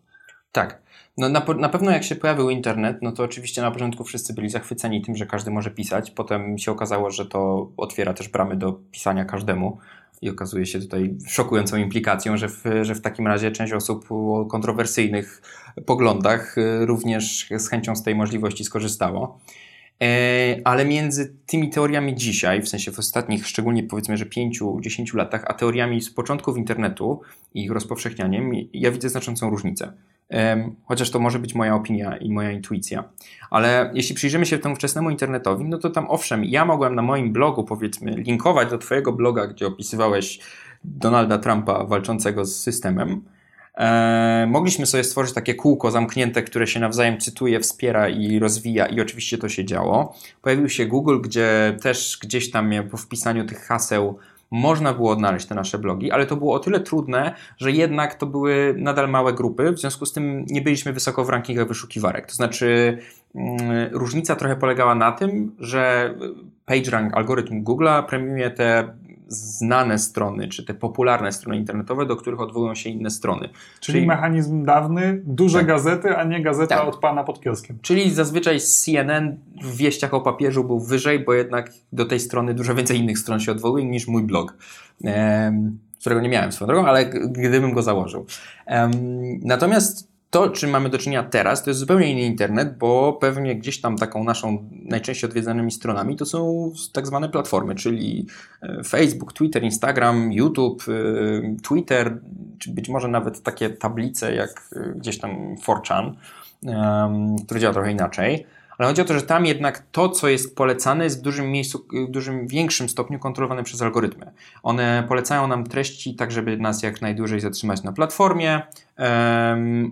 Tak. 0.52 0.85
No 1.18 1.30
na, 1.30 1.46
na 1.58 1.70
pewno 1.70 1.92
jak 1.92 2.04
się 2.04 2.16
pojawił 2.16 2.50
internet, 2.50 2.98
no 3.02 3.12
to 3.12 3.24
oczywiście 3.24 3.62
na 3.62 3.72
początku 3.72 4.04
wszyscy 4.04 4.34
byli 4.34 4.50
zachwyceni 4.50 5.02
tym, 5.02 5.16
że 5.16 5.26
każdy 5.26 5.52
może 5.52 5.72
pisać. 5.72 6.12
Potem 6.12 6.58
się 6.58 6.72
okazało, 6.72 7.12
że 7.12 7.26
to 7.26 7.72
otwiera 7.78 8.14
też 8.14 8.30
bramy 8.30 8.56
do 8.56 8.74
pisania 8.92 9.26
każdemu. 9.26 9.78
I 10.22 10.30
okazuje 10.30 10.66
się 10.66 10.80
tutaj 10.80 11.16
szokującą 11.28 11.78
implikacją, 11.78 12.38
że 12.38 12.50
w, 12.50 12.64
że 12.82 12.96
w 12.96 13.02
takim 13.02 13.28
razie 13.28 13.52
część 13.52 13.74
osób 13.74 14.06
o 14.10 14.46
kontrowersyjnych 14.46 15.42
poglądach 15.86 16.58
y, 16.58 16.86
również 16.86 17.48
z 17.58 17.70
chęcią 17.70 17.96
z 17.96 18.04
tej 18.04 18.16
możliwości 18.16 18.64
skorzystało. 18.64 19.40
E, 20.02 20.62
ale 20.64 20.86
między 20.86 21.36
tymi 21.46 21.70
teoriami 21.70 22.16
dzisiaj, 22.16 22.62
w 22.62 22.70
sensie 22.70 22.92
w 22.92 23.00
ostatnich, 23.00 23.48
szczególnie 23.48 23.84
powiedzmy, 23.84 24.18
że 24.18 24.26
5-10 24.26 25.16
latach, 25.16 25.44
a 25.48 25.54
teoriami 25.54 26.02
z 26.02 26.10
początków 26.10 26.58
internetu 26.58 27.22
i 27.54 27.64
ich 27.64 27.72
rozpowszechnianiem, 27.72 28.52
ja 28.74 28.92
widzę 28.92 29.10
znaczącą 29.10 29.50
różnicę 29.50 29.94
chociaż 30.86 31.12
to 31.12 31.20
może 31.20 31.40
być 31.40 31.56
moja 31.56 31.76
opinia 31.76 32.18
i 32.18 32.32
moja 32.32 32.52
intuicja. 32.52 33.04
Ale 33.50 33.92
jeśli 33.94 34.16
przyjrzymy 34.16 34.46
się 34.46 34.58
temu 34.58 34.76
wczesnemu 34.76 35.10
internetowi, 35.10 35.66
no 35.66 35.78
to 35.78 35.90
tam 35.90 36.06
owszem, 36.10 36.46
ja 36.46 36.66
mogłem 36.66 36.96
na 36.96 37.02
moim 37.02 37.34
blogu, 37.34 37.64
powiedzmy, 37.64 38.12
linkować 38.12 38.70
do 38.70 38.78
Twojego 38.78 39.14
bloga, 39.14 39.48
gdzie 39.48 39.68
opisywałeś 39.68 40.40
Donalda 40.84 41.38
Trumpa 41.38 41.84
walczącego 41.84 42.46
z 42.46 42.56
systemem, 42.56 43.22
E, 43.78 44.48
mogliśmy 44.50 44.86
sobie 44.86 45.04
stworzyć 45.04 45.34
takie 45.34 45.56
kółko 45.56 45.92
zamknięte, 45.92 46.44
które 46.44 46.68
się 46.68 46.80
nawzajem 46.80 47.20
cytuje, 47.20 47.60
wspiera 47.60 48.10
i 48.10 48.40
rozwija, 48.40 48.86
i 48.86 49.02
oczywiście 49.02 49.38
to 49.38 49.50
się 49.50 49.66
działo. 49.66 50.16
Pojawił 50.42 50.70
się 50.70 50.86
Google, 50.86 51.22
gdzie 51.22 51.78
też 51.82 52.20
gdzieś 52.22 52.52
tam 52.52 52.72
po 52.92 52.98
wpisaniu 52.98 53.46
tych 53.46 53.60
haseł 53.60 54.20
można 54.56 54.94
było 54.94 55.12
odnaleźć 55.12 55.46
te 55.46 55.56
nasze 55.56 55.78
blogi, 55.78 56.12
ale 56.12 56.26
to 56.26 56.36
było 56.36 56.54
o 56.54 56.60
tyle 56.60 56.80
trudne, 56.80 57.36
że 57.58 57.72
jednak 57.72 58.16
to 58.16 58.26
były 58.26 58.76
nadal 58.78 59.10
małe 59.10 59.34
grupy, 59.34 59.72
w 59.72 59.80
związku 59.80 60.06
z 60.06 60.14
tym 60.14 60.46
nie 60.50 60.62
byliśmy 60.62 60.94
wysoko 60.94 61.26
w 61.26 61.30
rankingach 61.30 61.68
wyszukiwarek. 61.68 62.26
To 62.26 62.36
znaczy, 62.36 62.98
mm, 63.36 63.60
różnica 63.92 64.36
trochę 64.36 64.56
polegała 64.56 64.96
na 64.96 65.12
tym, 65.12 65.56
że 65.60 66.14
PageRank, 66.66 67.18
algorytm 67.18 67.64
Google'a 67.64 68.04
premiuje 68.04 68.52
te 68.52 68.94
znane 69.28 70.00
strony, 70.00 70.48
czy 70.48 70.64
te 70.66 70.74
popularne 70.74 71.32
strony 71.32 71.58
internetowe, 71.58 72.06
do 72.06 72.16
których 72.16 72.40
odwołują 72.40 72.76
się 72.76 72.90
inne 72.90 73.10
strony. 73.10 73.50
Czyli, 73.80 73.96
Czyli 73.96 74.08
mechanizm 74.08 74.66
dawny, 74.66 75.22
duże 75.26 75.58
tak. 75.58 75.68
gazety, 75.68 76.18
a 76.18 76.24
nie 76.24 76.42
gazeta 76.42 76.78
tak. 76.78 76.88
od 76.88 76.98
pana 76.98 77.24
pod 77.24 77.42
kioskiem. 77.42 77.78
Czyli 77.82 78.12
zazwyczaj 78.12 78.60
CNN 78.60 79.38
w 79.64 79.78
wieściach 79.78 80.14
o 80.14 80.22
papieżu 80.22 80.64
był 80.64 80.80
wyżej, 80.80 81.20
bo 81.20 81.34
jednak 81.34 81.72
do 81.94 82.06
tej 82.06 82.20
strony 82.20 82.54
dużo 82.54 82.76
więcej 82.76 83.00
innych 83.00 83.20
stron 83.20 83.40
się 83.40 83.52
odwołuje 83.52 83.86
niż 83.86 84.08
mój 84.08 84.24
blog. 84.24 84.58
którego 86.00 86.22
nie 86.22 86.30
miałem 86.30 86.52
swoją 86.52 86.68
drogą, 86.68 86.88
ale 86.88 87.06
gdybym 87.06 87.74
go 87.74 87.82
założył. 87.84 88.26
natomiast 89.42 90.15
to, 90.36 90.50
czym 90.50 90.70
mamy 90.70 90.90
do 90.90 90.98
czynienia 90.98 91.24
teraz, 91.24 91.64
to 91.64 91.70
jest 91.70 91.80
zupełnie 91.80 92.12
inny 92.12 92.22
internet, 92.22 92.78
bo 92.78 93.14
pewnie 93.14 93.56
gdzieś 93.56 93.82
tam 93.82 93.98
taką 93.98 94.24
naszą 94.24 94.70
najczęściej 94.72 95.30
odwiedzanymi 95.30 95.72
stronami 95.72 96.16
to 96.16 96.26
są 96.26 96.72
tak 96.94 97.08
zwane 97.08 97.30
platformy, 97.30 97.76
czyli 97.76 98.28
e, 98.62 98.84
Facebook, 98.84 99.34
Twitter, 99.34 99.64
Instagram, 99.64 100.34
YouTube, 100.34 100.84
e, 100.88 101.62
Twitter, 101.62 102.20
czy 102.60 102.72
być 102.72 102.90
może 102.90 103.08
nawet 103.08 103.44
takie 103.44 103.70
tablice 103.70 104.36
jak 104.36 104.70
e, 104.76 104.94
gdzieś 104.96 105.20
tam 105.20 105.56
4chan, 105.56 106.14
które 107.46 107.60
działa 107.60 107.74
trochę 107.74 107.92
inaczej. 107.92 108.46
Ale 108.78 108.90
chodzi 108.90 109.02
o 109.02 109.06
to, 109.06 109.14
że 109.14 109.22
tam 109.22 109.46
jednak 109.46 109.86
to, 109.92 110.10
co 110.10 110.28
jest 110.28 110.56
polecane, 110.56 111.04
jest 111.04 111.20
w 111.20 111.22
dużym 111.22 111.52
miejscu, 111.52 111.86
w 112.08 112.12
dużym 112.12 112.48
większym 112.48 112.90
stopniu 112.90 113.20
kontrolowane 113.20 113.64
przez 113.64 113.82
algorytmy. 113.82 114.32
One 114.64 115.06
polecają 115.08 115.48
nam 115.48 115.64
treści 115.64 116.16
tak, 116.16 116.32
żeby 116.32 116.58
nas 116.58 116.84
jak 116.84 117.02
najdłużej 117.02 117.40
zatrzymać 117.40 117.84
na 117.84 117.92
platformie, 117.92 118.62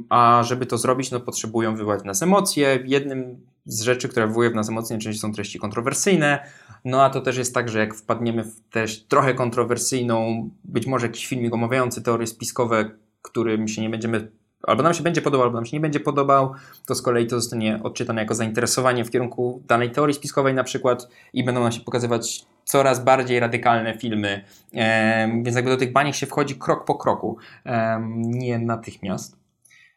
a 0.10 0.44
żeby 0.44 0.66
to 0.66 0.78
zrobić, 0.78 1.12
no 1.12 1.20
potrzebują 1.20 1.76
wywołać 1.76 2.02
w 2.02 2.06
nas 2.06 2.24
emocje. 2.24 2.80
Jednym 2.86 3.38
z 3.66 3.82
rzeczy, 3.82 4.10
które 4.10 4.28
wywołuje 4.28 4.50
w 4.50 4.56
nas 4.56 4.70
emocje, 4.70 4.96
najczęściej 4.96 5.22
są 5.22 5.34
treści 5.34 5.60
kontrowersyjne. 5.60 6.46
No 6.86 7.04
a 7.04 7.10
to 7.10 7.22
też 7.22 7.38
jest 7.38 7.54
tak, 7.54 7.70
że 7.70 7.80
jak 7.80 7.96
wpadniemy 7.96 8.44
w 8.44 8.60
treść 8.70 9.04
trochę 9.04 9.34
kontrowersyjną, 9.34 10.50
być 10.64 10.88
może 10.88 11.08
jakiś 11.08 11.28
filmik 11.28 11.54
omawiający 11.54 12.02
teorie 12.02 12.28
spiskowe, 12.28 12.92
którym 13.22 13.68
się 13.68 13.82
nie 13.82 13.90
będziemy 13.90 14.32
albo 14.68 14.84
nam 14.84 14.94
się 14.94 15.04
będzie 15.04 15.22
podobał, 15.22 15.46
albo 15.46 15.58
nam 15.58 15.66
się 15.66 15.78
nie 15.78 15.82
będzie 15.82 16.00
podobał, 16.00 16.54
to 16.86 16.96
z 16.96 17.02
kolei 17.02 17.28
to 17.28 17.42
zostanie 17.42 17.80
odczytane 17.84 18.22
jako 18.22 18.36
zainteresowanie 18.36 19.06
w 19.06 19.12
kierunku 19.12 19.64
danej 19.68 19.92
teorii 19.92 20.16
spiskowej 20.16 20.54
na 20.54 20.64
przykład 20.64 21.08
i 21.34 21.44
będą 21.44 21.64
nam 21.64 21.72
się 21.72 21.82
pokazywać 21.82 22.46
coraz 22.64 23.04
bardziej 23.04 23.40
radykalne 23.40 23.98
filmy, 23.98 24.44
um, 24.74 25.44
więc 25.44 25.56
jakby 25.56 25.72
do 25.72 25.78
tych 25.78 25.92
baniek 25.92 26.16
się 26.16 26.26
wchodzi 26.26 26.56
krok 26.56 26.86
po 26.86 26.96
kroku, 26.96 27.38
um, 27.66 28.22
nie 28.22 28.60
natychmiast. 28.60 29.38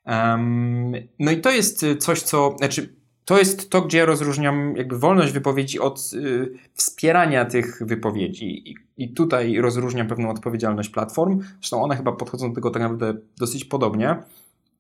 Um, 0.07 0.93
no 1.19 1.31
i 1.31 1.41
to 1.41 1.51
jest 1.51 1.87
coś, 1.99 2.23
co, 2.23 2.55
znaczy 2.59 2.97
to 3.27 3.39
jest 3.39 3.71
to, 3.71 3.83
gdzie 3.83 3.99
ja 3.99 4.05
rozróżniam 4.05 4.77
jakby 4.77 4.99
wolność 4.99 5.33
wypowiedzi 5.33 5.81
od 5.81 6.11
y, 6.15 6.53
wspierania 6.75 7.45
tych 7.45 7.83
wypowiedzi. 7.87 8.71
I, 8.71 8.77
I, 8.97 9.15
tutaj 9.15 9.61
rozróżniam 9.61 10.07
pewną 10.07 10.31
odpowiedzialność 10.31 10.89
platform. 10.89 11.41
Zresztą 11.61 11.83
one 11.83 11.97
chyba 11.97 12.13
podchodzą 12.13 12.49
do 12.49 12.55
tego 12.55 12.71
tak 12.71 12.83
naprawdę 12.83 13.15
dosyć 13.39 13.65
podobnie. 13.65 14.17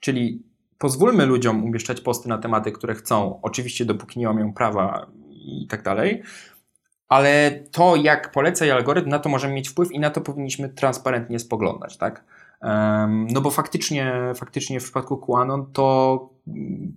Czyli 0.00 0.42
pozwólmy 0.78 1.26
ludziom 1.26 1.64
umieszczać 1.64 2.00
posty 2.00 2.28
na 2.28 2.38
tematy, 2.38 2.72
które 2.72 2.94
chcą, 2.94 3.40
oczywiście 3.42 3.84
dopóki 3.84 4.20
nie 4.20 4.26
łamią 4.28 4.52
prawa 4.52 5.06
i 5.30 5.66
tak 5.70 5.82
dalej, 5.82 6.22
ale 7.08 7.60
to, 7.72 7.96
jak 7.96 8.32
poleca 8.32 8.74
algorytm, 8.74 9.08
na 9.08 9.18
to 9.18 9.28
możemy 9.28 9.54
mieć 9.54 9.68
wpływ 9.68 9.92
i 9.92 10.00
na 10.00 10.10
to 10.10 10.20
powinniśmy 10.20 10.68
transparentnie 10.68 11.38
spoglądać, 11.38 11.96
tak? 11.96 12.24
No 13.32 13.40
bo 13.40 13.50
faktycznie, 13.50 14.32
faktycznie 14.34 14.80
w 14.80 14.84
przypadku 14.84 15.16
QAnon 15.16 15.72
to 15.72 16.35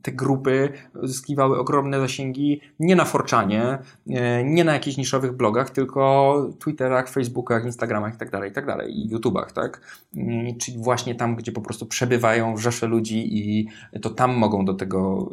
te 0.02 0.12
grupy 0.12 0.70
zyskiwały 1.04 1.60
ogromne 1.60 2.00
zasięgi 2.00 2.62
nie 2.80 2.96
na 2.96 3.06
Forczanie, 3.06 3.78
e, 4.10 4.44
nie 4.44 4.64
na 4.64 4.74
jakichś 4.74 4.98
niszowych 4.98 5.32
blogach, 5.32 5.70
tylko 5.70 6.50
Twitterach, 6.60 7.10
Facebookach, 7.10 7.66
Instagramach 7.66 8.14
itd., 8.14 8.32
tak 8.32 8.44
itd. 8.44 8.74
Tak 8.78 8.90
i 8.90 9.10
YouTubach, 9.10 9.52
tak? 9.52 9.82
Czyli 10.60 10.78
właśnie 10.78 11.16
tam, 11.16 11.36
gdzie 11.36 11.52
po 11.52 11.62
prostu 11.62 11.86
przebywają 11.86 12.56
wrzesze 12.56 12.88
ludzi 12.88 13.38
i 13.38 13.68
to 14.02 14.10
tam 14.10 14.34
mogą 14.36 14.66
do 14.66 14.74
tego, 14.74 15.32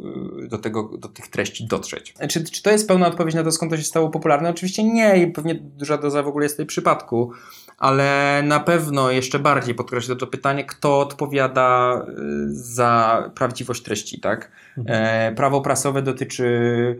do 0.49 0.57
tego, 0.57 0.83
do 0.97 1.07
tych 1.07 1.27
treści 1.27 1.67
dotrzeć. 1.67 2.13
Czy, 2.29 2.43
czy 2.43 2.63
to 2.63 2.71
jest 2.71 2.87
pełna 2.87 3.07
odpowiedź 3.07 3.35
na 3.35 3.43
to, 3.43 3.51
skąd 3.51 3.71
to 3.71 3.77
się 3.77 3.83
stało 3.83 4.09
popularne? 4.09 4.49
Oczywiście 4.49 4.83
nie 4.83 5.23
i 5.23 5.31
pewnie 5.31 5.55
duża 5.55 5.97
doza 5.97 6.23
w 6.23 6.27
ogóle 6.27 6.45
jest 6.45 6.55
w 6.55 6.57
tej 6.57 6.65
przypadku 6.65 7.31
ale 7.77 8.41
na 8.45 8.59
pewno 8.59 9.11
jeszcze 9.11 9.39
bardziej 9.39 9.75
podkreślę 9.75 10.15
to 10.15 10.27
pytanie, 10.27 10.65
kto 10.65 10.99
odpowiada 10.99 12.01
y, 12.09 12.13
za 12.49 13.23
prawdziwość 13.35 13.83
treści, 13.83 14.06
tak? 14.15 14.51
Mhm. 14.77 14.95
E, 15.01 15.35
prawo 15.35 15.61
prasowe 15.61 16.01
dotyczy, 16.01 16.99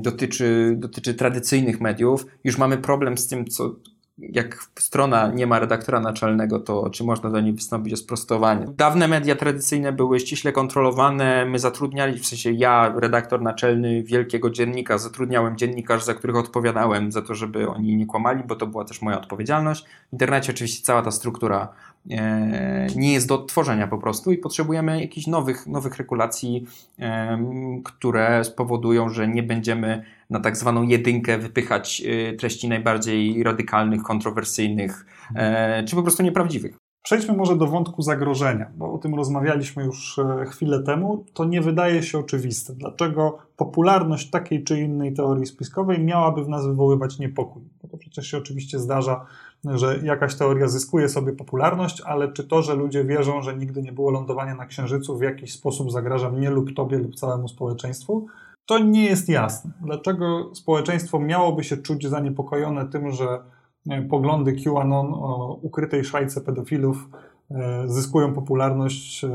dotyczy, 0.00 0.74
dotyczy 0.78 1.14
tradycyjnych 1.14 1.80
mediów. 1.80 2.26
Już 2.44 2.58
mamy 2.58 2.78
problem 2.78 3.18
z 3.18 3.28
tym, 3.28 3.46
co 3.46 3.74
jak 4.22 4.64
strona 4.78 5.32
nie 5.34 5.46
ma 5.46 5.58
redaktora 5.58 6.00
naczelnego, 6.00 6.60
to 6.60 6.90
czy 6.90 7.04
można 7.04 7.30
do 7.30 7.40
niej 7.40 7.52
wystąpić 7.52 7.92
o 7.92 7.96
sprostowanie? 7.96 8.66
Dawne 8.76 9.08
media 9.08 9.36
tradycyjne 9.36 9.92
były 9.92 10.20
ściśle 10.20 10.52
kontrolowane. 10.52 11.46
My 11.46 11.58
zatrudniali, 11.58 12.18
w 12.18 12.26
sensie 12.26 12.52
ja, 12.52 12.94
redaktor 12.96 13.42
naczelny 13.42 14.02
wielkiego 14.02 14.50
dziennika, 14.50 14.98
zatrudniałem 14.98 15.56
dziennikarzy, 15.56 16.04
za 16.04 16.14
których 16.14 16.36
odpowiadałem 16.36 17.12
za 17.12 17.22
to, 17.22 17.34
żeby 17.34 17.68
oni 17.68 17.96
nie 17.96 18.06
kłamali, 18.06 18.44
bo 18.44 18.56
to 18.56 18.66
była 18.66 18.84
też 18.84 19.02
moja 19.02 19.18
odpowiedzialność. 19.18 19.84
W 19.84 20.12
internecie 20.12 20.52
oczywiście 20.52 20.84
cała 20.84 21.02
ta 21.02 21.10
struktura 21.10 21.68
nie 22.96 23.12
jest 23.12 23.28
do 23.28 23.34
odtworzenia 23.34 23.86
po 23.86 23.98
prostu 23.98 24.32
i 24.32 24.38
potrzebujemy 24.38 25.00
jakichś 25.00 25.26
nowych, 25.26 25.66
nowych 25.66 25.96
regulacji, 25.96 26.66
które 27.84 28.44
spowodują, 28.44 29.08
że 29.08 29.28
nie 29.28 29.42
będziemy 29.42 30.04
na 30.30 30.40
tak 30.40 30.56
zwaną 30.56 30.82
jedynkę 30.82 31.38
wypychać 31.38 32.02
y, 32.06 32.36
treści 32.36 32.68
najbardziej 32.68 33.42
radykalnych, 33.42 34.02
kontrowersyjnych, 34.02 35.06
e, 35.34 35.84
czy 35.84 35.96
po 35.96 36.02
prostu 36.02 36.22
nieprawdziwych. 36.22 36.76
Przejdźmy 37.02 37.36
może 37.36 37.56
do 37.56 37.66
wątku 37.66 38.02
zagrożenia, 38.02 38.70
bo 38.76 38.92
o 38.92 38.98
tym 38.98 39.14
rozmawialiśmy 39.14 39.84
już 39.84 40.18
e, 40.18 40.44
chwilę 40.46 40.82
temu. 40.82 41.24
To 41.34 41.44
nie 41.44 41.60
wydaje 41.60 42.02
się 42.02 42.18
oczywiste. 42.18 42.72
Dlaczego 42.72 43.38
popularność 43.56 44.30
takiej 44.30 44.64
czy 44.64 44.80
innej 44.80 45.14
teorii 45.14 45.46
spiskowej 45.46 45.98
miałaby 45.98 46.44
w 46.44 46.48
nas 46.48 46.66
wywoływać 46.66 47.18
niepokój? 47.18 47.62
Bo 47.82 47.88
to 47.88 47.96
przecież 47.96 48.26
się 48.26 48.38
oczywiście 48.38 48.78
zdarza, 48.78 49.26
że 49.64 49.98
jakaś 50.02 50.34
teoria 50.34 50.68
zyskuje 50.68 51.08
sobie 51.08 51.32
popularność, 51.32 52.00
ale 52.00 52.32
czy 52.32 52.44
to, 52.44 52.62
że 52.62 52.74
ludzie 52.74 53.04
wierzą, 53.04 53.42
że 53.42 53.56
nigdy 53.56 53.82
nie 53.82 53.92
było 53.92 54.10
lądowania 54.10 54.54
na 54.54 54.66
Księżycu, 54.66 55.18
w 55.18 55.22
jakiś 55.22 55.52
sposób 55.52 55.92
zagraża 55.92 56.30
mnie 56.30 56.50
lub 56.50 56.74
tobie 56.74 56.98
lub 56.98 57.14
całemu 57.14 57.48
społeczeństwu? 57.48 58.26
To 58.66 58.78
nie 58.78 59.04
jest 59.04 59.28
jasne. 59.28 59.70
Dlaczego 59.80 60.50
społeczeństwo 60.54 61.20
miałoby 61.20 61.64
się 61.64 61.76
czuć 61.76 62.06
zaniepokojone 62.06 62.86
tym, 62.88 63.10
że 63.12 63.38
poglądy 64.10 64.52
QAnon 64.52 65.14
o 65.14 65.58
ukrytej 65.62 66.04
szajce 66.04 66.40
pedofilów 66.40 67.08
e, 67.50 67.82
zyskują 67.86 68.34
popularność, 68.34 69.24
e, 69.24 69.30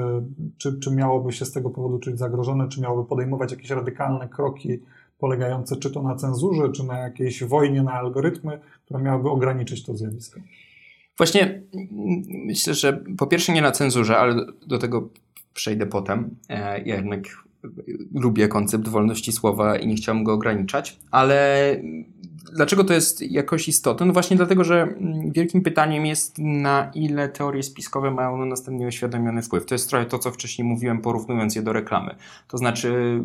czy, 0.57 0.79
czy 0.79 0.91
miałoby 0.95 1.31
się 1.31 1.45
z 1.45 1.51
tego 1.51 1.69
powodu 1.69 1.99
czuć 1.99 2.19
zagrożone, 2.19 2.67
czy 2.67 2.81
miałoby 2.81 3.09
podejmować 3.09 3.51
jakieś 3.51 3.69
radykalne 3.69 4.29
kroki 4.29 4.79
polegające 5.17 5.75
czy 5.75 5.91
to 5.91 6.01
na 6.01 6.15
cenzurze, 6.15 6.71
czy 6.71 6.83
na 6.83 6.99
jakiejś 6.99 7.43
wojnie 7.43 7.83
na 7.83 7.93
algorytmy, 7.93 8.59
które 8.85 9.03
miałyby 9.03 9.29
ograniczyć 9.29 9.83
to 9.83 9.97
zjawisko. 9.97 10.39
Właśnie 11.17 11.61
myślę, 12.27 12.73
że 12.73 13.03
po 13.17 13.27
pierwsze 13.27 13.53
nie 13.53 13.61
na 13.61 13.71
cenzurze, 13.71 14.17
ale 14.17 14.45
do 14.67 14.77
tego 14.77 15.09
przejdę 15.53 15.85
potem. 15.85 16.35
E, 16.49 16.81
ja 16.81 16.95
jednak 16.95 17.23
lubię 18.13 18.47
koncept 18.47 18.87
wolności 18.87 19.31
słowa 19.31 19.77
i 19.77 19.87
nie 19.87 19.95
chciałbym 19.95 20.23
go 20.23 20.33
ograniczać, 20.33 20.99
ale 21.11 21.81
dlaczego 22.53 22.83
to 22.83 22.93
jest 22.93 23.21
jakoś 23.21 23.67
istotne? 23.67 24.05
No 24.05 24.13
właśnie 24.13 24.37
dlatego, 24.37 24.63
że 24.63 24.95
wielkim 25.31 25.61
pytaniem 25.61 26.05
jest, 26.05 26.37
na 26.37 26.91
ile 26.95 27.29
teorie 27.29 27.63
spiskowe 27.63 28.11
mają 28.11 28.37
na 28.37 28.45
nas 28.45 28.63
ten 28.63 28.79
wpływ. 29.43 29.65
To 29.65 29.75
jest 29.75 29.89
trochę 29.89 30.05
to, 30.05 30.19
co 30.19 30.31
wcześniej 30.31 30.67
mówiłem, 30.67 31.01
porównując 31.01 31.55
je 31.55 31.61
do 31.61 31.73
reklamy. 31.73 32.15
To 32.47 32.57
znaczy, 32.57 33.19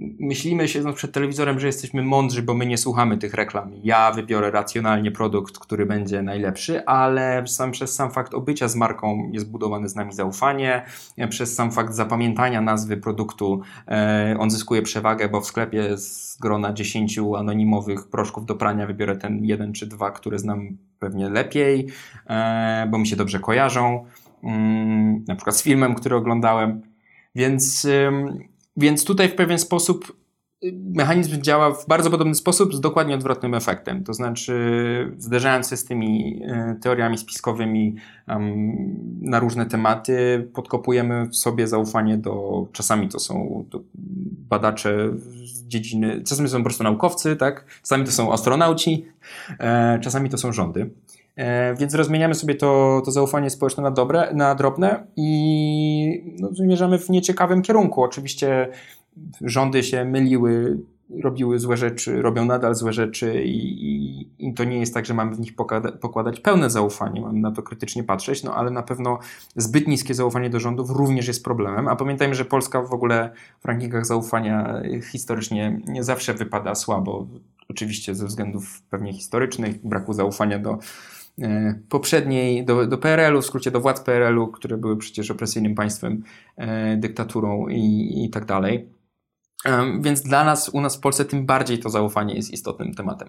myślimy 0.00 0.68
siedząc 0.68 0.96
przed 0.96 1.12
telewizorem, 1.12 1.60
że 1.60 1.66
jesteśmy 1.66 2.02
mądrzy, 2.02 2.42
bo 2.42 2.54
my 2.54 2.66
nie 2.66 2.78
słuchamy 2.78 3.18
tych 3.18 3.34
reklam. 3.34 3.72
Ja 3.82 4.12
wybiorę 4.12 4.50
racjonalnie 4.50 5.10
produkt, 5.10 5.58
który 5.58 5.86
będzie 5.86 6.22
najlepszy, 6.22 6.86
ale 6.86 7.46
sam, 7.46 7.70
przez 7.70 7.94
sam 7.94 8.10
fakt 8.10 8.34
obycia 8.34 8.68
z 8.68 8.76
marką 8.76 9.30
jest 9.32 9.50
budowane 9.50 9.88
z 9.88 9.94
nami 9.94 10.12
zaufanie, 10.12 10.84
przez 11.28 11.54
sam 11.54 11.72
fakt 11.72 11.94
zapamiętania 11.94 12.60
nazwy 12.60 12.96
produktu 12.96 13.60
e, 13.88 14.36
on 14.38 14.50
zyskuje 14.50 14.82
przewagę, 14.82 15.28
bo 15.28 15.40
w 15.40 15.46
sklepie 15.46 15.98
z 15.98 16.38
grona 16.40 16.72
10 16.72 17.18
anonimowych 17.38 18.08
proszków 18.08 18.46
do 18.46 18.54
prania 18.54 18.86
wybiorę 18.86 19.16
ten 19.16 19.44
jeden 19.44 19.72
czy 19.72 19.86
dwa, 19.86 20.10
które 20.10 20.38
znam 20.38 20.68
pewnie 20.98 21.28
lepiej, 21.28 21.86
e, 22.26 22.88
bo 22.90 22.98
mi 22.98 23.06
się 23.06 23.16
dobrze 23.16 23.38
kojarzą. 23.38 24.04
mm, 24.44 25.24
na 25.28 25.34
przykład 25.34 25.56
z 25.56 25.62
filmem, 25.62 25.94
który 25.94 26.16
oglądałem. 26.16 26.82
Więc, 27.34 27.86
więc 28.76 29.04
tutaj 29.04 29.28
w 29.28 29.34
pewien 29.34 29.58
sposób 29.58 30.20
mechanizm 30.94 31.42
działa 31.42 31.74
w 31.74 31.86
bardzo 31.86 32.10
podobny 32.10 32.34
sposób 32.34 32.74
z 32.74 32.80
dokładnie 32.80 33.14
odwrotnym 33.14 33.54
efektem. 33.54 34.04
To 34.04 34.14
znaczy, 34.14 34.54
zderzając 35.18 35.70
się 35.70 35.76
z 35.76 35.84
tymi 35.84 36.42
e, 36.46 36.76
teoriami 36.82 37.18
spiskowymi 37.18 37.96
um, 38.28 38.72
na 39.22 39.38
różne 39.38 39.66
tematy, 39.66 40.48
podkopujemy 40.54 41.26
w 41.26 41.36
sobie 41.36 41.68
zaufanie 41.68 42.18
do, 42.18 42.66
czasami 42.72 43.08
to 43.08 43.18
są 43.18 43.64
to 43.70 43.80
badacze 44.48 45.10
z 45.44 45.66
dziedziny, 45.66 46.22
czasami 46.26 46.48
są 46.48 46.58
po 46.58 46.64
prostu 46.64 46.84
naukowcy, 46.84 47.36
tak? 47.36 47.64
czasami 47.82 48.04
to 48.04 48.12
są 48.12 48.32
astronauci, 48.32 49.06
e, 49.58 49.98
czasami 50.00 50.30
to 50.30 50.38
są 50.38 50.52
rządy. 50.52 50.90
E, 51.36 51.74
więc 51.74 51.94
rozmieniamy 51.94 52.34
sobie 52.34 52.54
to, 52.54 53.02
to 53.04 53.10
zaufanie 53.10 53.50
społeczne 53.50 53.82
na, 53.82 53.90
dobre, 53.90 54.34
na 54.34 54.54
drobne 54.54 55.06
i 55.16 55.69
no, 56.40 56.48
zmierzamy 56.52 56.98
w 56.98 57.10
nieciekawym 57.10 57.62
kierunku. 57.62 58.02
Oczywiście 58.02 58.68
rządy 59.40 59.82
się 59.82 60.04
myliły, 60.04 60.78
robiły 61.22 61.58
złe 61.58 61.76
rzeczy, 61.76 62.22
robią 62.22 62.44
nadal 62.44 62.74
złe 62.74 62.92
rzeczy 62.92 63.42
i, 63.44 63.86
i, 63.86 64.28
i 64.38 64.54
to 64.54 64.64
nie 64.64 64.80
jest 64.80 64.94
tak, 64.94 65.06
że 65.06 65.14
mamy 65.14 65.34
w 65.34 65.40
nich 65.40 65.54
pokładać 66.00 66.40
pełne 66.40 66.70
zaufanie, 66.70 67.20
mamy 67.20 67.40
na 67.40 67.52
to 67.52 67.62
krytycznie 67.62 68.04
patrzeć, 68.04 68.42
no 68.42 68.54
ale 68.54 68.70
na 68.70 68.82
pewno 68.82 69.18
zbyt 69.56 69.88
niskie 69.88 70.14
zaufanie 70.14 70.50
do 70.50 70.60
rządów 70.60 70.90
również 70.90 71.28
jest 71.28 71.44
problemem, 71.44 71.88
a 71.88 71.96
pamiętajmy, 71.96 72.34
że 72.34 72.44
Polska 72.44 72.82
w 72.82 72.92
ogóle 72.92 73.30
w 73.60 73.64
rankingach 73.64 74.06
zaufania 74.06 74.82
historycznie 75.12 75.80
nie 75.86 76.04
zawsze 76.04 76.34
wypada 76.34 76.74
słabo, 76.74 77.26
oczywiście 77.68 78.14
ze 78.14 78.26
względów 78.26 78.82
pewnie 78.90 79.12
historycznych, 79.12 79.86
braku 79.86 80.12
zaufania 80.12 80.58
do 80.58 80.78
poprzedniej, 81.88 82.64
do, 82.64 82.86
do 82.86 82.98
PRL-u, 82.98 83.42
w 83.42 83.46
skrócie 83.46 83.70
do 83.70 83.80
władz 83.80 84.00
PRL-u, 84.00 84.48
które 84.48 84.76
były 84.76 84.96
przecież 84.96 85.30
opresyjnym 85.30 85.74
państwem, 85.74 86.22
e, 86.56 86.96
dyktaturą 86.96 87.68
i, 87.68 88.24
i 88.24 88.30
tak 88.30 88.44
dalej. 88.44 88.88
Więc 90.00 90.22
dla 90.22 90.44
nas, 90.44 90.68
u 90.68 90.80
nas 90.80 90.96
w 90.96 91.00
Polsce, 91.00 91.24
tym 91.24 91.46
bardziej 91.46 91.78
to 91.78 91.90
zaufanie 91.90 92.34
jest 92.34 92.50
istotnym 92.50 92.94
tematem. 92.94 93.28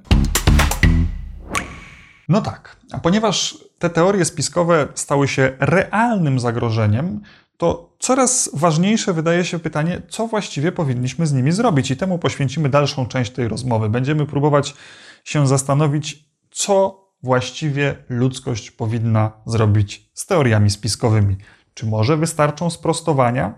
No 2.29 2.41
tak, 2.41 2.75
a 2.91 2.99
ponieważ 2.99 3.57
te 3.79 3.89
teorie 3.89 4.25
spiskowe 4.25 4.87
stały 4.95 5.27
się 5.27 5.55
realnym 5.59 6.39
zagrożeniem, 6.39 7.21
to 7.57 7.95
coraz 7.99 8.49
ważniejsze 8.53 9.13
wydaje 9.13 9.45
się 9.45 9.59
pytanie, 9.59 10.01
co 10.09 10.27
właściwie 10.27 10.71
powinniśmy 10.71 11.27
z 11.27 11.33
nimi 11.33 11.51
zrobić, 11.51 11.91
i 11.91 11.97
temu 11.97 12.19
poświęcimy 12.19 12.69
dalszą 12.69 13.05
część 13.05 13.31
tej 13.31 13.47
rozmowy. 13.47 13.89
Będziemy 13.89 14.25
próbować 14.25 14.75
się 15.23 15.47
zastanowić, 15.47 16.25
co 16.51 17.00
właściwie 17.23 17.95
ludzkość 18.09 18.71
powinna 18.71 19.31
zrobić 19.45 20.09
z 20.13 20.25
teoriami 20.25 20.69
spiskowymi. 20.69 21.37
Czy 21.73 21.85
może 21.85 22.17
wystarczą 22.17 22.69
sprostowania? 22.69 23.53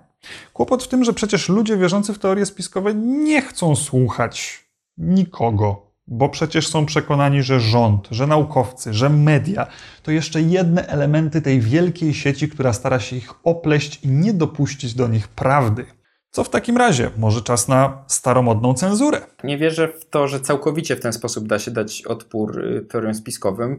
Kłopot 0.53 0.83
w 0.83 0.87
tym, 0.87 1.03
że 1.03 1.13
przecież 1.13 1.49
ludzie 1.49 1.77
wierzący 1.77 2.13
w 2.13 2.19
teorie 2.19 2.45
spiskowe 2.45 2.93
nie 2.93 3.41
chcą 3.41 3.75
słuchać 3.75 4.65
nikogo, 4.97 5.91
bo 6.07 6.29
przecież 6.29 6.67
są 6.67 6.85
przekonani, 6.85 7.43
że 7.43 7.59
rząd, 7.59 8.07
że 8.11 8.27
naukowcy, 8.27 8.93
że 8.93 9.09
media 9.09 9.67
to 10.03 10.11
jeszcze 10.11 10.41
jedne 10.41 10.87
elementy 10.87 11.41
tej 11.41 11.61
wielkiej 11.61 12.13
sieci, 12.13 12.49
która 12.49 12.73
stara 12.73 12.99
się 12.99 13.15
ich 13.15 13.33
opleść 13.43 13.99
i 14.03 14.07
nie 14.07 14.33
dopuścić 14.33 14.93
do 14.93 15.07
nich 15.07 15.27
prawdy. 15.27 15.85
Co 16.33 16.43
w 16.43 16.49
takim 16.49 16.77
razie? 16.77 17.09
Może 17.17 17.41
czas 17.41 17.67
na 17.67 18.03
staromodną 18.07 18.73
cenzurę? 18.73 19.21
Nie 19.43 19.57
wierzę 19.57 19.87
w 19.87 20.05
to, 20.05 20.27
że 20.27 20.39
całkowicie 20.39 20.95
w 20.95 20.99
ten 20.99 21.13
sposób 21.13 21.47
da 21.47 21.59
się 21.59 21.71
dać 21.71 22.01
odpór 22.01 22.59
y, 22.59 22.81
teoriom 22.81 23.13
spiskowym. 23.13 23.77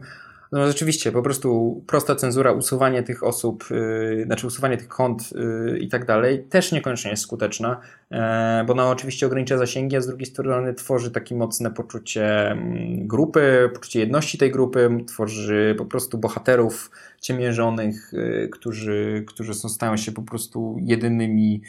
No 0.51 0.67
rzeczywiście, 0.67 1.11
po 1.11 1.21
prostu 1.21 1.81
prosta 1.87 2.15
cenzura, 2.15 2.51
usuwanie 2.51 3.03
tych 3.03 3.23
osób, 3.23 3.65
yy, 3.69 4.23
znaczy 4.25 4.47
usuwanie 4.47 4.77
tych 4.77 4.87
kont 4.87 5.31
yy, 5.31 5.79
i 5.79 5.87
tak 5.87 6.05
dalej, 6.05 6.43
też 6.43 6.71
niekoniecznie 6.71 7.11
jest 7.11 7.23
skuteczna, 7.23 7.81
yy, 8.11 8.17
bo 8.65 8.73
ona 8.73 8.89
oczywiście 8.89 9.25
ogranicza 9.25 9.57
zasięgi, 9.57 9.95
a 9.95 10.01
z 10.01 10.07
drugiej 10.07 10.25
strony 10.25 10.73
tworzy 10.73 11.11
takie 11.11 11.35
mocne 11.35 11.71
poczucie 11.71 12.51
mm, 12.51 13.07
grupy, 13.07 13.69
poczucie 13.73 13.99
jedności 13.99 14.37
tej 14.37 14.51
grupy, 14.51 14.89
tworzy 15.07 15.75
po 15.77 15.85
prostu 15.85 16.17
bohaterów 16.17 16.91
ciemiężonych, 17.21 18.13
y, 18.13 18.49
którzy, 18.51 19.23
którzy 19.27 19.53
są, 19.53 19.69
stają 19.69 19.97
się 19.97 20.11
po 20.11 20.21
prostu 20.21 20.77
jedynymi 20.81 21.61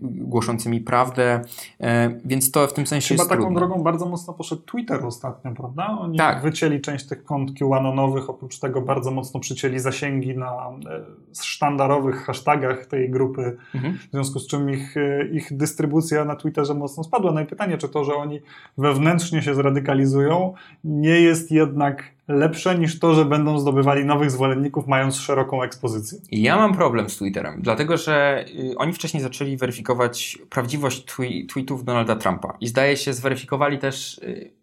głoszącymi 0.00 0.80
prawdę, 0.80 1.40
y, 1.80 1.84
więc 2.24 2.50
to 2.50 2.66
w 2.66 2.72
tym 2.72 2.86
sensie 2.86 3.08
Chyba 3.08 3.22
jest 3.22 3.30
taką 3.30 3.42
trudne. 3.42 3.60
drogą 3.60 3.82
bardzo 3.82 4.06
mocno 4.06 4.34
poszedł 4.34 4.62
Twitter 4.62 5.06
ostatnio, 5.06 5.54
prawda? 5.54 5.98
Oni 6.00 6.18
tak. 6.18 6.42
wycięli 6.42 6.80
część 6.80 7.06
tych 7.06 7.24
kont 7.24 7.50
QAnonowych, 7.58 8.30
oprócz 8.30 8.58
tego 8.58 8.82
bardzo 8.82 9.10
mocno 9.10 9.40
przycięli 9.40 9.78
zasięgi 9.78 10.36
na 10.36 10.52
e, 10.90 11.04
sztandarowych 11.42 12.16
hashtagach 12.16 12.86
tej 12.86 13.10
grupy, 13.10 13.56
mhm. 13.74 13.98
w 13.98 14.10
związku 14.12 14.38
z 14.38 14.46
czym 14.46 14.70
ich, 14.70 14.96
e, 14.96 15.28
ich 15.28 15.56
dystrybucja 15.56 16.24
na 16.24 16.36
Twitterze 16.36 16.74
mocno 16.74 17.04
spadła. 17.04 17.32
No 17.32 17.40
i 17.40 17.46
pytanie, 17.46 17.78
czy 17.78 17.88
to, 17.88 18.04
że 18.04 18.14
oni 18.14 18.40
wewnętrznie 18.78 19.42
się 19.42 19.54
zradykalizują, 19.54 20.54
nie 20.84 21.20
jest 21.20 21.50
jednak 21.50 22.17
lepsze 22.28 22.78
niż 22.78 22.98
to, 22.98 23.14
że 23.14 23.24
będą 23.24 23.58
zdobywali 23.58 24.04
nowych 24.04 24.30
zwolenników, 24.30 24.86
mając 24.86 25.16
szeroką 25.16 25.62
ekspozycję. 25.62 26.18
Ja 26.30 26.56
mam 26.56 26.74
problem 26.74 27.10
z 27.10 27.16
Twitterem, 27.16 27.62
dlatego 27.62 27.96
że 27.96 28.44
y, 28.72 28.74
oni 28.76 28.92
wcześniej 28.92 29.22
zaczęli 29.22 29.56
weryfikować 29.56 30.38
prawdziwość 30.50 31.04
tweetów 31.48 31.84
Donalda 31.84 32.16
Trumpa 32.16 32.56
i 32.60 32.68
zdaje 32.68 32.96
się 32.96 33.12
zweryfikowali 33.12 33.78
też 33.78 34.18
y, 34.18 34.57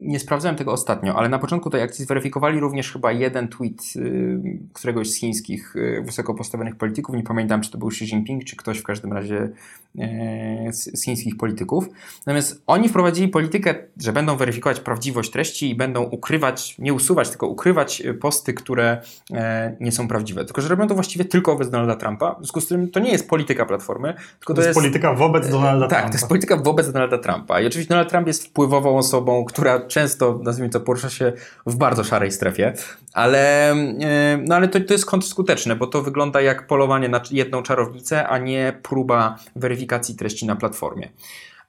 nie 0.00 0.20
sprawdzałem 0.20 0.56
tego 0.56 0.72
ostatnio, 0.72 1.16
ale 1.16 1.28
na 1.28 1.38
początku 1.38 1.70
tej 1.70 1.82
akcji 1.82 2.04
zweryfikowali 2.04 2.60
również 2.60 2.92
chyba 2.92 3.12
jeden 3.12 3.48
tweet 3.48 3.82
y, 3.96 4.40
któregoś 4.72 5.10
z 5.10 5.16
chińskich 5.16 5.76
y, 5.76 6.02
wysoko 6.06 6.34
postawionych 6.34 6.76
polityków. 6.76 7.16
Nie 7.16 7.22
pamiętam, 7.22 7.60
czy 7.60 7.70
to 7.70 7.78
był 7.78 7.88
Xi 7.88 8.04
Jinping, 8.04 8.44
czy 8.44 8.56
ktoś 8.56 8.78
w 8.78 8.82
każdym 8.82 9.12
razie 9.12 9.50
y, 9.98 10.72
z, 10.72 11.04
chińskich 11.04 11.36
polityków. 11.36 11.88
Natomiast 12.26 12.62
oni 12.66 12.88
wprowadzili 12.88 13.28
politykę, 13.28 13.74
że 13.96 14.12
będą 14.12 14.36
weryfikować 14.36 14.80
prawdziwość 14.80 15.30
treści 15.30 15.70
i 15.70 15.74
będą 15.74 16.02
ukrywać, 16.02 16.78
nie 16.78 16.94
usuwać, 16.94 17.28
tylko 17.28 17.46
ukrywać 17.46 18.02
posty, 18.20 18.54
które 18.54 19.02
e, 19.32 19.76
nie 19.80 19.92
są 19.92 20.08
prawdziwe. 20.08 20.44
Tylko, 20.44 20.62
że 20.62 20.68
robią 20.68 20.86
to 20.86 20.94
właściwie 20.94 21.24
tylko 21.24 21.52
wobec 21.52 21.70
Donalda 21.70 21.96
Trumpa. 21.96 22.34
W 22.34 22.38
związku 22.38 22.60
z 22.60 22.66
tym 22.66 22.90
to 22.90 23.00
nie 23.00 23.12
jest 23.12 23.28
polityka 23.28 23.66
Platformy, 23.66 24.14
tylko 24.38 24.54
to, 24.54 24.54
to 24.54 24.60
jest, 24.60 24.66
jest 24.66 24.78
polityka 24.78 25.14
wobec 25.14 25.48
Donalda 25.48 25.86
tak, 25.86 25.90
Trumpa. 25.90 26.02
Tak, 26.02 26.10
to 26.10 26.16
jest 26.16 26.28
polityka 26.28 26.56
wobec 26.56 26.92
Donalda 26.92 27.18
Trumpa. 27.18 27.60
I 27.60 27.66
oczywiście 27.66 27.88
Donald 27.88 28.10
Trump 28.10 28.26
jest 28.26 28.46
wpływową 28.46 28.98
osobą, 28.98 29.33
która 29.44 29.80
często, 29.80 30.40
nazwijmy 30.42 30.70
to, 30.70 30.80
porusza 30.80 31.10
się 31.10 31.32
w 31.66 31.76
bardzo 31.76 32.04
szarej 32.04 32.32
strefie, 32.32 32.72
ale, 33.12 33.70
e, 33.70 34.38
no 34.46 34.54
ale 34.54 34.68
to, 34.68 34.80
to 34.80 34.92
jest 34.92 35.06
kontrskuteczne, 35.06 35.76
bo 35.76 35.86
to 35.86 36.02
wygląda 36.02 36.40
jak 36.40 36.66
polowanie 36.66 37.08
na 37.08 37.20
jedną 37.30 37.62
czarownicę, 37.62 38.28
a 38.28 38.38
nie 38.38 38.80
próba 38.82 39.38
weryfikacji 39.56 40.16
treści 40.16 40.46
na 40.46 40.56
platformie. 40.56 41.08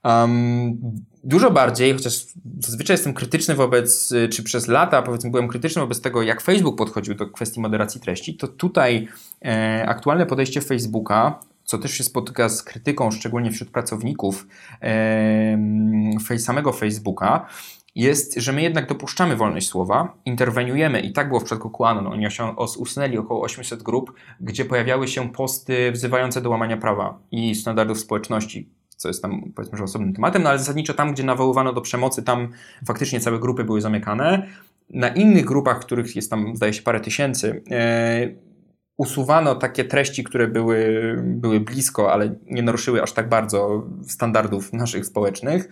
Um, 0.03 0.77
dużo 1.23 1.51
bardziej, 1.51 1.93
chociaż 1.93 2.25
zazwyczaj 2.59 2.93
jestem 2.93 3.13
krytyczny 3.13 3.55
wobec, 3.55 4.13
czy 4.31 4.43
przez 4.43 4.67
lata 4.67 5.01
powiedzmy 5.01 5.31
byłem 5.31 5.47
krytyczny 5.47 5.81
wobec 5.81 6.01
tego, 6.01 6.21
jak 6.21 6.41
Facebook 6.41 6.77
podchodził 6.77 7.15
do 7.15 7.27
kwestii 7.27 7.59
moderacji 7.59 8.01
treści, 8.01 8.37
to 8.37 8.47
tutaj 8.47 9.07
e, 9.45 9.85
aktualne 9.87 10.25
podejście 10.25 10.61
Facebooka, 10.61 11.39
co 11.65 11.77
też 11.77 11.91
się 11.91 12.03
spotyka 12.03 12.49
z 12.49 12.63
krytyką, 12.63 13.11
szczególnie 13.11 13.51
wśród 13.51 13.69
pracowników 13.69 14.47
e, 14.81 16.39
samego 16.39 16.73
Facebooka, 16.73 17.47
jest, 17.95 18.35
że 18.35 18.53
my 18.53 18.61
jednak 18.61 18.89
dopuszczamy 18.89 19.35
wolność 19.35 19.67
słowa, 19.67 20.17
interweniujemy 20.25 20.99
i 20.99 21.13
tak 21.13 21.27
było 21.27 21.39
w 21.39 21.43
przypadku 21.43 21.69
QAnon. 21.69 22.07
Oni 22.07 22.27
usunęli 22.77 23.17
około 23.17 23.41
800 23.41 23.83
grup, 23.83 24.13
gdzie 24.39 24.65
pojawiały 24.65 25.07
się 25.07 25.29
posty 25.29 25.91
wzywające 25.91 26.41
do 26.41 26.49
łamania 26.49 26.77
prawa 26.77 27.19
i 27.31 27.55
standardów 27.55 27.99
społeczności, 27.99 28.69
co 28.95 29.07
jest 29.07 29.21
tam 29.21 29.51
powiedzmy, 29.55 29.77
że 29.77 29.83
osobnym 29.83 30.13
tematem, 30.13 30.43
no 30.43 30.49
ale 30.49 30.59
zasadniczo 30.59 30.93
tam, 30.93 31.13
gdzie 31.13 31.23
nawoływano 31.23 31.73
do 31.73 31.81
przemocy, 31.81 32.23
tam 32.23 32.49
faktycznie 32.85 33.19
całe 33.19 33.39
grupy 33.39 33.63
były 33.63 33.81
zamykane. 33.81 34.47
Na 34.89 35.07
innych 35.07 35.45
grupach, 35.45 35.79
których 35.79 36.15
jest 36.15 36.29
tam, 36.29 36.55
zdaje 36.55 36.73
się, 36.73 36.81
parę 36.81 36.99
tysięcy, 36.99 37.63
e, 37.71 38.54
usuwano 38.97 39.55
takie 39.55 39.85
treści, 39.85 40.23
które 40.23 40.47
były, 40.47 41.15
były 41.23 41.59
blisko, 41.59 42.13
ale 42.13 42.35
nie 42.45 42.61
naruszyły 42.61 43.03
aż 43.03 43.11
tak 43.11 43.29
bardzo 43.29 43.83
standardów 44.07 44.73
naszych 44.73 45.05
społecznych. 45.05 45.69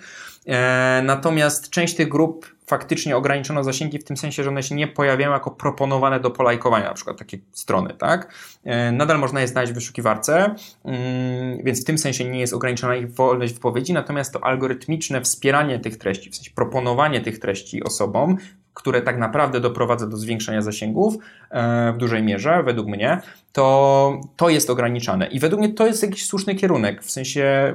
E, 0.47 1.01
natomiast 1.05 1.69
część 1.69 1.95
tych 1.95 2.09
grup 2.09 2.55
faktycznie 2.67 3.17
ograniczono 3.17 3.63
zasięgi 3.63 3.99
w 3.99 4.03
tym 4.03 4.17
sensie, 4.17 4.43
że 4.43 4.49
one 4.49 4.63
się 4.63 4.75
nie 4.75 4.87
pojawiają 4.87 5.31
jako 5.31 5.51
proponowane 5.51 6.19
do 6.19 6.31
polajkowania, 6.31 6.87
na 6.87 6.93
przykład 6.93 7.17
takie 7.17 7.37
strony, 7.51 7.93
tak? 7.97 8.33
E, 8.63 8.91
nadal 8.91 9.19
można 9.19 9.41
je 9.41 9.47
znaleźć 9.47 9.71
w 9.71 9.75
wyszukiwarce, 9.75 10.55
mm, 10.85 11.63
więc 11.63 11.81
w 11.81 11.85
tym 11.85 11.97
sensie 11.97 12.25
nie 12.25 12.39
jest 12.39 12.53
ograniczona 12.53 12.95
ich 12.95 13.13
wolność 13.13 13.53
wypowiedzi, 13.53 13.93
natomiast 13.93 14.33
to 14.33 14.43
algorytmiczne 14.43 15.21
wspieranie 15.21 15.79
tych 15.79 15.97
treści, 15.97 16.29
w 16.29 16.35
sensie 16.35 16.51
proponowanie 16.55 17.21
tych 17.21 17.39
treści 17.39 17.83
osobom, 17.83 18.37
które 18.73 19.01
tak 19.01 19.17
naprawdę 19.17 19.59
doprowadza 19.59 20.07
do 20.07 20.17
zwiększenia 20.17 20.61
zasięgów 20.61 21.15
e, 21.49 21.93
w 21.93 21.97
dużej 21.97 22.23
mierze, 22.23 22.63
według 22.63 22.87
mnie, 22.87 23.21
to, 23.51 24.21
to 24.35 24.49
jest 24.49 24.69
ograniczane. 24.69 25.27
I 25.27 25.39
według 25.39 25.61
mnie 25.61 25.73
to 25.73 25.87
jest 25.87 26.03
jakiś 26.03 26.25
słuszny 26.25 26.55
kierunek, 26.55 27.03
w 27.03 27.11
sensie 27.11 27.73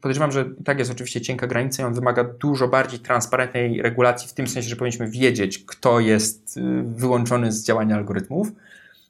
podejrzewam, 0.00 0.32
że 0.32 0.44
tak 0.64 0.78
jest 0.78 0.90
oczywiście 0.90 1.20
cienka 1.20 1.46
granica 1.46 1.82
i 1.82 1.86
on 1.86 1.94
wymaga 1.94 2.24
dużo 2.24 2.68
bardziej 2.68 3.00
transparentnej 3.00 3.82
regulacji, 3.82 4.28
w 4.28 4.32
tym 4.32 4.46
sensie, 4.46 4.68
że 4.68 4.76
powinniśmy 4.76 5.10
wiedzieć, 5.10 5.58
kto 5.58 6.00
jest 6.00 6.56
y, 6.56 6.60
wyłączony 6.82 7.52
z 7.52 7.64
działania 7.64 7.96
algorytmów. 7.96 8.48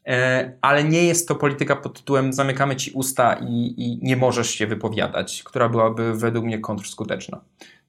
e, 0.07 0.53
ale 0.61 0.85
nie 0.85 1.05
jest 1.05 1.29
to 1.29 1.35
polityka 1.35 1.77
pod 1.77 1.99
tytułem 1.99 2.33
zamykamy 2.33 2.77
ci 2.77 2.91
usta 2.91 3.35
i, 3.35 3.75
i 3.77 3.99
nie 4.03 4.17
możesz 4.17 4.51
się 4.51 4.67
wypowiadać, 4.67 5.43
która 5.43 5.69
byłaby 5.69 6.15
według 6.15 6.45
mnie 6.45 6.59
kontrskuteczna. 6.59 7.41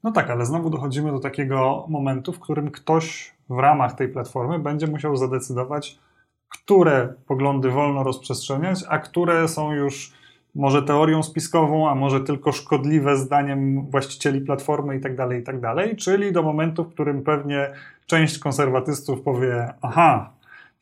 No 0.06 0.12
tak, 0.12 0.30
ale 0.30 0.46
znowu 0.46 0.70
dochodzimy 0.70 1.12
do 1.12 1.20
takiego 1.20 1.86
momentu, 1.88 2.32
w 2.32 2.40
którym 2.40 2.70
ktoś 2.70 3.34
w 3.50 3.58
ramach 3.58 3.94
tej 3.94 4.08
platformy 4.08 4.58
będzie 4.58 4.86
musiał 4.86 5.16
zadecydować, 5.16 5.98
które 6.48 7.14
poglądy 7.26 7.70
wolno 7.70 8.02
rozprzestrzeniać, 8.02 8.84
a 8.88 8.98
które 8.98 9.48
są 9.48 9.72
już 9.72 10.12
może 10.54 10.82
teorią 10.82 11.22
spiskową, 11.22 11.90
a 11.90 11.94
może 11.94 12.20
tylko 12.20 12.52
szkodliwe 12.52 13.16
zdaniem 13.16 13.90
właścicieli 13.90 14.40
platformy 14.40 14.96
i 14.96 15.00
tak 15.00 15.16
dalej, 15.16 15.40
i 15.40 15.44
tak. 15.44 15.60
Czyli 15.96 16.32
do 16.32 16.42
momentu, 16.42 16.84
w 16.84 16.92
którym 16.92 17.22
pewnie 17.22 17.72
część 18.06 18.38
konserwatystów 18.38 19.22
powie, 19.22 19.74
aha, 19.82 20.30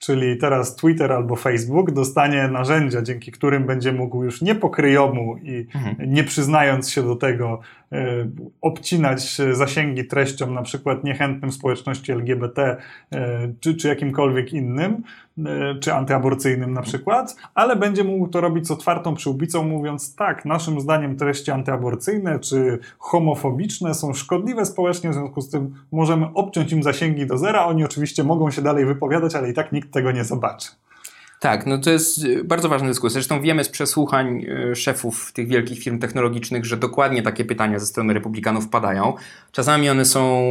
czyli 0.07 0.37
teraz 0.37 0.77
Twitter 0.77 1.13
albo 1.13 1.37
Facebook 1.37 1.91
dostanie 1.91 2.49
narzędzia, 2.49 3.03
dzięki 3.03 3.33
którym 3.33 3.67
będzie 3.67 3.93
mógł 3.93 4.25
już 4.25 4.43
nie 4.43 4.55
pokryjomu 4.55 5.37
i 5.43 5.67
mhm. 5.75 5.97
nie 6.13 6.25
przyznając 6.25 6.91
się 6.91 7.03
do 7.03 7.17
tego, 7.17 7.61
e, 7.93 8.29
obcinać 8.61 9.37
zasięgi 9.53 10.05
treściom 10.05 10.55
na 10.55 10.63
przykład 10.63 11.05
niechętnym 11.05 11.53
społeczności 11.53 12.13
LGBT 12.13 12.77
e, 13.13 13.53
czy, 13.61 13.75
czy 13.75 13.89
jakimkolwiek 13.89 14.53
innym, 14.53 15.03
czy 15.81 15.95
antyaborcyjnym 15.95 16.73
na 16.73 16.83
przykład, 16.83 17.37
ale 17.55 17.77
będzie 17.77 18.05
mógł 18.05 18.29
to 18.29 18.41
robić 18.41 18.67
z 18.67 18.71
otwartą 18.71 19.15
przyłbicą, 19.15 19.65
mówiąc 19.65 20.15
tak, 20.17 20.45
naszym 20.45 20.81
zdaniem 20.81 21.17
treści 21.17 21.51
antyaborcyjne 21.51 22.39
czy 22.39 22.79
homofobiczne 22.99 23.95
są 23.95 24.15
szkodliwe 24.15 24.67
społecznie, 24.67 25.11
w 25.11 25.15
związku 25.15 25.41
z 25.41 25.51
tym 25.51 25.75
możemy 25.93 26.27
obciąć 26.35 26.73
im 26.73 26.83
zasięgi 26.83 27.27
do 27.27 27.39
zera. 27.39 27.67
Oni 27.67 27.85
oczywiście 27.85 28.25
mogą 28.25 28.51
się 28.51 28.63
dalej 28.63 28.87
wypowiadać, 28.87 29.35
ale 29.35 29.51
i 29.51 29.55
tak 29.55 29.73
nikt 29.73 29.93
tego 29.93 30.13
nie 30.13 30.25
zobaczy. 30.25 30.69
Tak, 31.45 31.67
no 31.67 31.79
to 31.79 31.91
jest 31.91 32.25
y, 32.25 32.45
bardzo 32.45 32.69
ważna 32.69 32.89
dyskusja. 32.89 33.15
Zresztą 33.15 33.43
wiemy 33.43 33.65
z 33.65 33.69
przesłuchań 33.69 34.45
y, 34.73 34.77
szefów 34.77 35.33
tych 35.33 35.49
wielkich 35.49 35.79
firm 35.79 35.99
technologicznych, 35.99 36.65
że 36.65 36.77
dokładnie 36.77 37.23
takie 37.23 37.45
pytania 37.45 37.79
ze 37.79 37.87
strony 37.87 38.15
republikanów 38.15 38.69
padają. 38.69 39.15
Czasami 39.53 39.91
one 39.91 40.05
są 40.05 40.43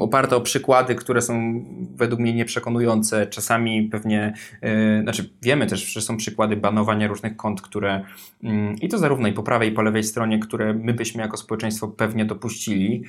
oparte 0.00 0.36
o 0.36 0.40
przykłady, 0.40 0.94
które 0.94 1.22
są 1.22 1.64
według 1.96 2.20
mnie 2.20 2.32
nieprzekonujące. 2.32 3.26
Czasami 3.26 3.82
pewnie, 3.82 4.34
yy, 4.62 5.02
znaczy 5.02 5.30
wiemy 5.42 5.66
też, 5.66 5.84
że 5.84 6.00
są 6.00 6.16
przykłady 6.16 6.56
banowania 6.56 7.08
różnych 7.08 7.36
kont, 7.36 7.62
które 7.62 8.04
yy, 8.42 8.50
i 8.80 8.88
to 8.88 8.98
zarówno 8.98 9.28
i 9.28 9.32
po 9.32 9.42
prawej 9.42 9.68
i 9.68 9.72
po 9.72 9.82
lewej 9.82 10.04
stronie, 10.04 10.38
które 10.38 10.74
my 10.74 10.94
byśmy 10.94 11.22
jako 11.22 11.36
społeczeństwo 11.36 11.88
pewnie 11.88 12.24
dopuścili. 12.24 13.04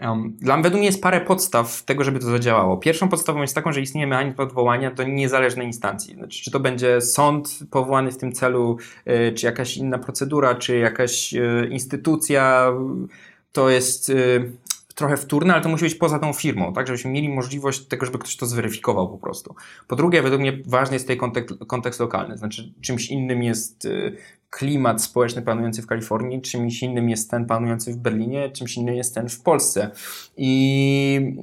Mnie 0.00 0.62
według 0.62 0.74
mnie 0.74 0.86
jest 0.86 1.02
parę 1.02 1.20
podstaw 1.20 1.82
tego, 1.82 2.04
żeby 2.04 2.18
to 2.18 2.26
zadziałało. 2.26 2.76
Pierwszą 2.76 3.08
podstawą 3.08 3.42
jest 3.42 3.54
taką, 3.54 3.72
że 3.72 3.80
istnieje 3.80 4.06
mechanizm 4.06 4.40
odwołania 4.40 4.90
do 4.90 5.02
niezależnej 5.02 5.66
instancji. 5.66 6.14
Znaczy, 6.14 6.42
czy 6.42 6.50
to 6.50 6.60
będzie 6.60 7.00
sąd 7.00 7.58
powołany 7.70 8.12
w 8.12 8.18
tym 8.18 8.32
celu, 8.32 8.78
e, 9.04 9.32
czy 9.32 9.46
jakaś 9.46 9.76
inna 9.76 9.98
procedura, 9.98 10.54
czy 10.54 10.78
jakaś 10.78 11.34
e, 11.34 11.66
instytucja, 11.70 12.72
to 13.52 13.70
jest 13.70 14.10
e, 14.10 14.14
trochę 14.94 15.16
wtórne, 15.16 15.54
ale 15.54 15.62
to 15.62 15.68
musi 15.68 15.84
być 15.84 15.94
poza 15.94 16.18
tą 16.18 16.32
firmą, 16.32 16.72
tak, 16.72 16.86
żebyśmy 16.86 17.10
mieli 17.10 17.28
możliwość 17.28 17.86
tego, 17.86 18.06
żeby 18.06 18.18
ktoś 18.18 18.36
to 18.36 18.46
zweryfikował 18.46 19.08
po 19.08 19.18
prostu. 19.18 19.54
Po 19.88 19.96
drugie, 19.96 20.22
według 20.22 20.40
mnie 20.40 20.58
ważny 20.66 20.94
jest 20.94 21.08
tutaj 21.08 21.44
kontekst 21.66 22.00
lokalny, 22.00 22.38
znaczy 22.38 22.72
czymś 22.80 23.10
innym 23.10 23.42
jest 23.42 23.88
klimat 24.56 25.02
społeczny 25.02 25.42
panujący 25.42 25.82
w 25.82 25.86
Kalifornii, 25.86 26.42
czymś 26.42 26.82
innym 26.82 27.10
jest 27.10 27.30
ten 27.30 27.46
panujący 27.46 27.92
w 27.92 27.96
Berlinie, 27.96 28.50
czymś 28.50 28.76
innym 28.76 28.94
jest 28.94 29.14
ten 29.14 29.28
w 29.28 29.40
Polsce. 29.40 29.90
I 30.36 31.36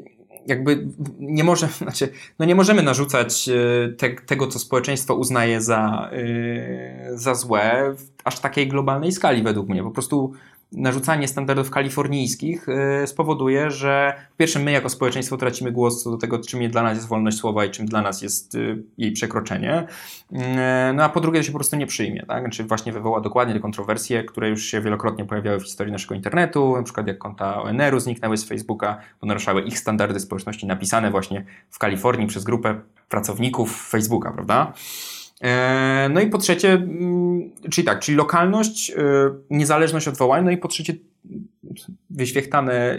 jakby 0.47 0.87
nie 1.19 1.43
może, 1.43 1.67
znaczy, 1.81 2.09
no 2.39 2.45
nie 2.45 2.55
możemy 2.55 2.83
narzucać 2.83 3.49
e, 3.49 3.53
te, 3.97 4.09
tego, 4.09 4.47
co 4.47 4.59
społeczeństwo 4.59 5.15
uznaje 5.15 5.61
za, 5.61 6.09
yy, 6.11 7.17
za 7.17 7.35
złe 7.35 7.95
w 7.97 8.23
aż 8.23 8.39
takiej 8.39 8.67
globalnej 8.67 9.11
skali 9.11 9.43
według 9.43 9.69
mnie. 9.69 9.83
Po 9.83 9.91
prostu 9.91 10.33
narzucanie 10.73 11.27
standardów 11.27 11.71
kalifornijskich 11.71 12.69
y, 13.03 13.07
spowoduje, 13.07 13.71
że 13.71 14.13
po 14.31 14.37
pierwsze 14.37 14.59
my 14.59 14.71
jako 14.71 14.89
społeczeństwo 14.89 15.37
tracimy 15.37 15.71
głos 15.71 16.03
co 16.03 16.11
do 16.11 16.17
tego, 16.17 16.39
czym 16.39 16.69
dla 16.69 16.83
nas 16.83 16.95
jest 16.95 17.07
wolność 17.07 17.37
słowa 17.37 17.65
i 17.65 17.71
czym 17.71 17.85
dla 17.85 18.01
nas 18.01 18.21
jest 18.21 18.55
y, 18.55 18.83
jej 18.97 19.11
przekroczenie. 19.11 19.87
Y, 20.31 20.35
no 20.93 21.03
a 21.03 21.09
po 21.09 21.19
drugie 21.19 21.39
to 21.39 21.43
się 21.43 21.51
po 21.51 21.57
prostu 21.57 21.75
nie 21.75 21.87
przyjmie, 21.87 22.25
tak? 22.27 22.49
Czy 22.49 22.63
właśnie 22.63 22.91
wywoła 22.91 23.21
dokładnie 23.21 23.53
te 23.53 23.59
kontrowersje, 23.59 24.23
które 24.23 24.49
już 24.49 24.65
się 24.65 24.81
wielokrotnie 24.81 25.25
pojawiały 25.25 25.59
w 25.59 25.63
historii 25.63 25.91
naszego 25.93 26.15
internetu, 26.15 26.75
na 26.77 26.83
przykład 26.83 27.07
jak 27.07 27.17
konta 27.17 27.61
ONR-u 27.61 27.99
zniknęły 27.99 28.37
z 28.37 28.43
Facebooka, 28.43 28.97
bo 29.21 29.27
naruszały 29.27 29.61
ich 29.61 29.79
standardy 29.79 30.19
społeczności 30.19 30.67
napisane 30.67 31.11
właśnie 31.11 31.45
w 31.69 31.79
Kalifornii 31.79 32.27
przez 32.27 32.43
grupę 32.43 32.81
pracowników 33.09 33.89
Facebooka, 33.89 34.31
prawda? 34.31 34.73
E, 35.43 36.09
no 36.13 36.21
i 36.21 36.27
po 36.27 36.37
trzecie, 36.37 36.71
mm, 36.73 37.51
czyli 37.71 37.87
tak, 37.87 37.99
czyli 37.99 38.17
lokalność, 38.17 38.89
e, 38.89 38.95
niezależność 39.49 40.07
od 40.07 40.17
wołań, 40.17 40.45
no 40.45 40.51
i 40.51 40.57
po 40.57 40.67
trzecie 40.67 40.93
wyświechtane, 42.09 42.97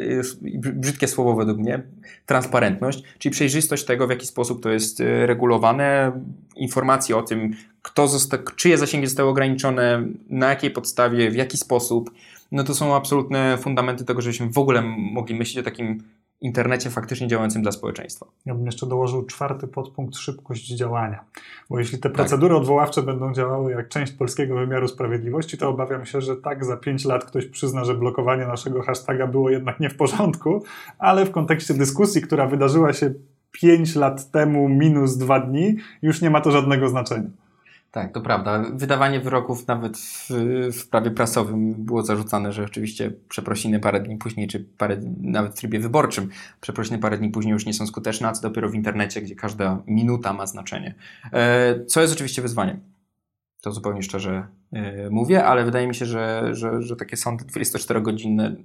brzydkie 0.75 1.09
słowo 1.09 1.35
według 1.35 1.59
mnie, 1.59 1.83
transparentność, 2.27 3.03
czyli 3.19 3.33
przejrzystość 3.33 3.85
tego, 3.85 4.07
w 4.07 4.11
jaki 4.11 4.27
sposób 4.27 4.63
to 4.63 4.71
jest 4.71 5.01
e, 5.01 5.27
regulowane, 5.27 6.13
informacje 6.57 7.17
o 7.17 7.23
tym, 7.23 7.55
kto 7.83 8.09
zosta- 8.09 8.55
czyje 8.57 8.79
zasięgi 8.79 9.07
zostały 9.07 9.31
ograniczone, 9.31 10.07
na 10.31 10.49
jakiej 10.49 10.71
podstawie, 10.71 11.31
w 11.31 11.37
jaki 11.37 11.57
sposób, 11.57 12.11
no 12.53 12.65
to 12.65 12.75
są 12.75 12.97
absolutne 12.97 13.59
fundamenty 13.59 14.05
tego, 14.05 14.23
żebyśmy 14.23 14.51
w 14.51 14.59
ogóle 14.59 14.83
mogli 14.97 15.35
myśleć 15.35 15.59
o 15.59 15.71
takim 15.71 16.03
internecie 16.45 16.91
faktycznie 16.91 17.29
działającym 17.29 17.63
dla 17.63 17.73
społeczeństwa. 17.73 18.27
Ja 18.47 18.55
bym 18.55 18.67
jeszcze 18.67 18.87
dołożył 18.87 19.27
czwarty 19.27 19.69
podpunkt 19.69 20.17
szybkość 20.17 20.69
działania. 20.69 21.25
Bo 21.71 21.79
jeśli 21.79 21.99
te 21.99 22.09
tak. 22.09 22.13
procedury 22.13 22.55
tak. 22.55 22.61
odwoławcze 22.61 23.03
będą 23.03 23.33
działały 23.33 23.73
jak 23.73 23.89
część 23.89 24.13
polskiego 24.13 24.55
wymiaru 24.55 24.89
sprawiedliwości, 24.89 25.59
to 25.59 25.69
obawiam 25.69 26.07
się, 26.07 26.21
że 26.21 26.37
tak 26.37 26.65
za 26.65 26.77
pięć 26.77 27.05
lat 27.05 27.25
ktoś 27.25 27.47
przyzna, 27.47 27.85
że 27.85 27.95
blokowanie 27.95 28.47
naszego 28.47 28.83
hashtaga 28.83 29.27
było 29.27 29.51
jednak 29.51 29.81
nie 29.81 29.91
w 29.91 29.97
porządku, 29.97 30.63
ale 30.99 31.27
w 31.27 31.31
kontekście 31.31 31.75
dyskusji, 31.75 32.23
która 32.23 32.47
wydarzyła 32.47 32.93
się 32.93 33.15
pięć 33.53 33.95
lat 33.95 34.31
temu 34.31 34.69
minus 34.69 35.17
dwa 35.17 35.41
dni, 35.41 35.77
już 36.03 36.21
nie 36.21 36.31
ma 36.31 36.41
to 36.41 36.51
żadnego 36.51 36.89
znaczenia. 36.89 37.29
Tak, 37.95 38.13
to 38.13 38.21
prawda. 38.21 38.65
Wydawanie 38.73 39.21
wyroków 39.21 39.67
nawet 39.67 39.99
w, 39.99 40.31
w 40.73 40.89
prawie 40.89 41.11
prasowym 41.11 41.75
było 41.75 42.03
zarzucane, 42.03 42.53
że 42.53 42.65
oczywiście 42.65 43.13
przeprosiny 43.29 43.81
parę 43.81 44.01
dni 44.01 44.17
później, 44.17 44.49
czy 44.49 44.61
parę, 44.79 44.97
nawet 45.21 45.53
w 45.53 45.59
trybie 45.59 45.81
wyborczym, 45.81 46.29
przeprosiny 46.61 46.99
parę 46.99 47.19
dni 47.19 47.29
później 47.29 47.53
już 47.53 47.67
nie 47.67 47.75
są 47.75 47.87
skuteczne, 47.87 48.29
a 48.29 48.33
co 48.33 48.43
dopiero 48.43 48.69
w 48.69 48.75
internecie, 48.75 49.23
gdzie 49.23 49.35
każda 49.35 49.83
minuta 49.87 50.33
ma 50.33 50.47
znaczenie. 50.47 50.95
E, 51.33 51.85
co 51.85 52.01
jest 52.01 52.15
oczywiście 52.15 52.43
wyzwaniem. 52.43 52.81
To 53.63 53.73
zupełnie 53.73 54.03
szczerze 54.03 54.47
mówię, 55.11 55.45
ale 55.45 55.65
wydaje 55.65 55.87
mi 55.87 55.95
się, 55.95 56.07
że, 56.07 56.49
że, 56.53 56.83
że 56.83 56.97
takie 56.97 57.17
sądy 57.17 57.45
24-godzinne. 57.45 58.57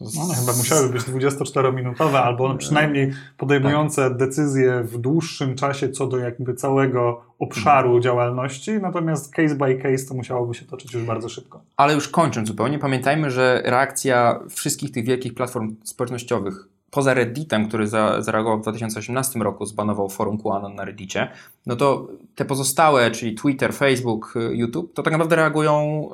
No, 0.00 0.22
one 0.22 0.34
chyba 0.34 0.52
musiały 0.52 0.88
być 0.88 1.02
24-minutowe, 1.02 2.16
albo 2.16 2.54
przynajmniej 2.54 3.12
podejmujące 3.36 4.08
tak. 4.08 4.16
decyzje 4.16 4.82
w 4.82 4.98
dłuższym 4.98 5.54
czasie 5.54 5.88
co 5.88 6.06
do 6.06 6.18
jakby 6.18 6.54
całego 6.54 7.24
obszaru 7.38 7.88
mhm. 7.88 8.02
działalności, 8.02 8.72
natomiast 8.72 9.32
case 9.32 9.54
by 9.54 9.74
case 9.74 10.06
to 10.08 10.14
musiałoby 10.14 10.54
się 10.54 10.64
toczyć 10.64 10.94
już 10.94 11.04
bardzo 11.04 11.28
szybko. 11.28 11.60
Ale 11.76 11.94
już 11.94 12.08
kończąc 12.08 12.48
zupełnie, 12.48 12.78
pamiętajmy, 12.78 13.30
że 13.30 13.62
reakcja 13.64 14.40
wszystkich 14.50 14.92
tych 14.92 15.04
wielkich 15.04 15.34
platform 15.34 15.76
społecznościowych 15.84 16.68
poza 16.90 17.14
Redditem, 17.14 17.68
który 17.68 17.88
za, 17.88 18.22
zareagował 18.22 18.58
w 18.58 18.62
2018 18.62 19.38
roku, 19.38 19.66
zbanował 19.66 20.08
forum 20.08 20.38
QAnon 20.38 20.74
na 20.74 20.84
Reddicie, 20.84 21.30
no 21.66 21.76
to 21.76 22.08
te 22.34 22.44
pozostałe, 22.44 23.10
czyli 23.10 23.34
Twitter, 23.34 23.74
Facebook, 23.74 24.34
YouTube, 24.50 24.94
to 24.94 25.02
tak 25.02 25.12
naprawdę 25.12 25.36
reagują 25.36 26.08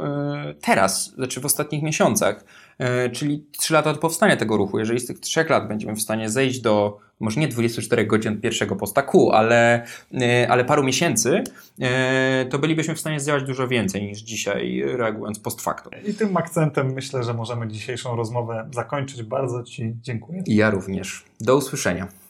y, 0.51 0.55
teraz, 0.55 1.15
znaczy 1.15 1.41
w 1.41 1.45
ostatnich 1.45 1.83
miesiącach. 1.83 2.45
E, 2.79 3.11
czyli 3.11 3.47
3 3.59 3.75
lata 3.75 3.91
od 3.91 3.99
powstania 3.99 4.37
tego 4.37 4.57
ruchu. 4.57 4.79
Jeżeli 4.79 5.01
z 5.01 5.07
tych 5.07 5.21
3 5.21 5.45
lat 5.49 5.69
będziemy 5.69 5.97
w 5.97 6.03
stanie 6.03 6.31
zejść 6.31 6.61
do 6.61 6.99
może 7.21 7.41
nie 7.41 7.49
24 7.49 8.07
godzin 8.07 8.41
pierwszego 8.41 8.77
posta 8.77 9.03
Q, 9.03 9.31
ale, 9.31 9.85
e, 10.15 10.47
ale 10.51 10.65
paru 10.65 10.83
miesięcy, 10.83 11.43
e, 11.81 12.47
to 12.51 12.59
bylibyśmy 12.59 12.95
w 12.95 13.01
stanie 13.01 13.21
zdziałać 13.21 13.45
dużo 13.45 13.69
więcej 13.69 14.03
niż 14.03 14.19
dzisiaj, 14.19 14.83
reagując 14.87 15.39
post 15.39 15.61
facto. 15.61 15.91
I 16.07 16.15
tym 16.15 16.37
akcentem 16.37 16.93
myślę, 16.93 17.23
że 17.23 17.35
możemy 17.35 17.69
dzisiejszą 17.69 18.17
rozmowę 18.17 18.69
zakończyć. 18.75 19.23
Bardzo 19.23 19.63
Ci 19.63 19.95
dziękuję. 20.03 20.43
I 20.47 20.57
ja 20.57 20.71
również. 20.71 21.25
Do 21.41 21.57
usłyszenia. 21.57 22.24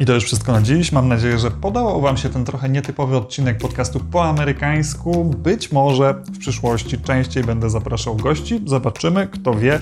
I 0.00 0.06
to 0.06 0.14
już 0.14 0.24
wszystko 0.24 0.52
na 0.52 0.62
dziś. 0.62 0.92
Mam 0.92 1.08
nadzieję, 1.08 1.38
że 1.38 1.50
podobał 1.50 2.00
Wam 2.00 2.16
się 2.16 2.28
ten 2.28 2.44
trochę 2.44 2.68
nietypowy 2.68 3.16
odcinek 3.16 3.58
podcastu 3.58 4.00
po 4.00 4.24
amerykańsku. 4.24 5.24
Być 5.24 5.72
może 5.72 6.14
w 6.14 6.38
przyszłości 6.38 6.98
częściej 6.98 7.44
będę 7.44 7.70
zapraszał 7.70 8.16
gości. 8.16 8.60
Zobaczymy, 8.66 9.26
kto 9.26 9.54
wie. 9.54 9.80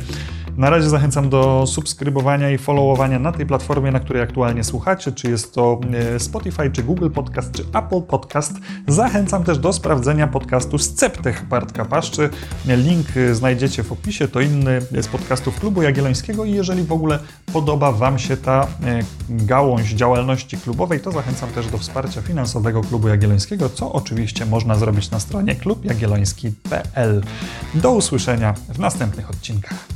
Na 0.56 0.70
razie 0.70 0.88
zachęcam 0.88 1.28
do 1.28 1.64
subskrybowania 1.66 2.50
i 2.50 2.58
followowania 2.58 3.18
na 3.18 3.32
tej 3.32 3.46
platformie, 3.46 3.90
na 3.90 4.00
której 4.00 4.22
aktualnie 4.22 4.64
słuchacie, 4.64 5.12
czy 5.12 5.30
jest 5.30 5.54
to 5.54 5.80
e, 6.14 6.20
Spotify, 6.20 6.70
czy 6.70 6.82
Google 6.82 7.10
Podcast, 7.10 7.52
czy 7.52 7.62
Apple 7.62 8.02
Podcast. 8.02 8.52
Zachęcam 8.88 9.44
też 9.44 9.58
do 9.58 9.72
sprawdzenia 9.72 10.26
podcastu 10.26 10.78
Sceptech 10.78 11.48
Bartka 11.48 11.84
Paszczy. 11.84 12.30
Link 12.66 13.06
znajdziecie 13.32 13.82
w 13.82 13.92
opisie, 13.92 14.28
to 14.28 14.40
inny 14.40 14.80
z 14.80 15.08
podcastów 15.08 15.60
Klubu 15.60 15.82
Jagiellońskiego 15.82 16.44
i 16.44 16.52
jeżeli 16.52 16.82
w 16.82 16.92
ogóle 16.92 17.18
podoba 17.52 17.92
Wam 17.92 18.18
się 18.18 18.36
ta 18.36 18.66
e, 18.84 19.00
gałąź 19.28 19.90
działalności 19.90 20.56
klubowej, 20.56 21.00
to 21.00 21.12
zachęcam 21.12 21.50
też 21.50 21.66
do 21.66 21.78
wsparcia 21.78 22.22
finansowego 22.22 22.80
Klubu 22.80 23.08
Jagiellońskiego, 23.08 23.68
co 23.68 23.92
oczywiście 23.92 24.46
można 24.46 24.74
zrobić 24.74 25.10
na 25.10 25.20
stronie 25.20 25.54
klubjagielloński.pl. 25.54 27.22
Do 27.74 27.92
usłyszenia 27.92 28.54
w 28.68 28.78
następnych 28.78 29.30
odcinkach. 29.30 29.95